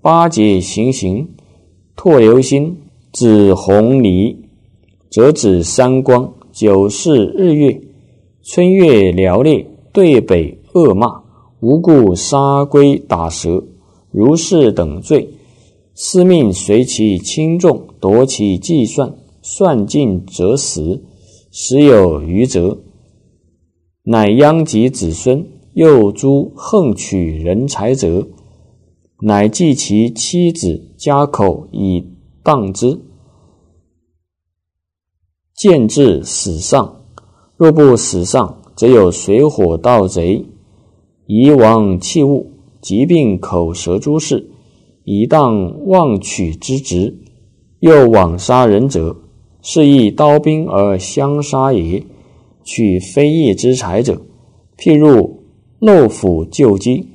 [0.00, 1.26] 八节行刑，
[1.96, 2.76] 拓流星，
[3.10, 4.36] 指红霓，
[5.10, 6.32] 则指三光。
[6.52, 7.80] 九世日月，
[8.44, 11.24] 春月寥烈，对北恶骂，
[11.58, 13.64] 无故杀龟打蛇，
[14.12, 15.28] 如是等罪，
[15.92, 19.12] 司命随其轻重，夺其计算，
[19.42, 21.02] 算尽则死，
[21.50, 22.78] 时有余则，
[24.04, 25.44] 乃殃及子孙。
[25.74, 28.28] 又诸横取人才者，
[29.20, 32.04] 乃计其妻子家口以
[32.42, 33.00] 当之。
[35.54, 37.04] 见至死上，
[37.56, 40.44] 若不死上，则有水火盗贼，
[41.26, 42.50] 夷王器物，
[42.80, 44.50] 疾病口舌诸事，
[45.04, 47.14] 以当妄取之职；
[47.80, 49.16] 又枉杀人者，
[49.62, 52.04] 是以刀兵而相杀也。
[52.64, 54.20] 取非义之财者，
[54.76, 55.41] 譬如
[55.82, 57.08] 漏府救鸡，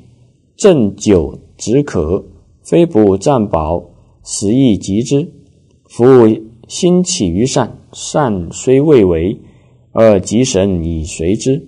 [0.58, 2.26] 鸩酒止渴，
[2.62, 3.92] 非不暂饱，
[4.24, 5.32] 死亦及之。
[5.86, 6.06] 夫
[6.68, 9.40] 心起于善，善虽未为，
[9.94, 11.62] 而吉神以随之；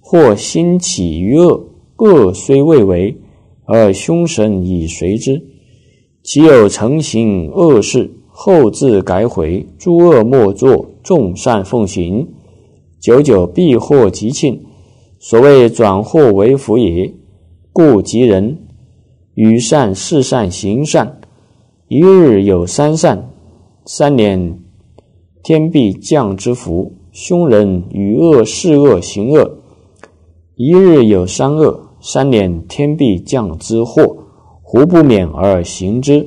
[0.00, 1.68] 或心起于恶，
[1.98, 3.14] 恶虽未为，
[3.66, 5.46] 而凶神以随之。
[6.22, 12.26] 其有成行恶事，后自改悔，诸恶莫作，众善奉行。
[12.98, 14.58] 久久必获吉庆，
[15.28, 17.12] 所谓转祸为福也。
[17.72, 18.58] 故吉人
[19.34, 21.20] 与善事善行善，
[21.88, 23.28] 一日有三善，
[23.84, 24.60] 三年
[25.42, 26.92] 天必降之福。
[27.10, 29.58] 凶人与恶事恶行恶，
[30.54, 34.18] 一日有三恶，三年天必降之祸。
[34.62, 36.24] 胡不免而行之？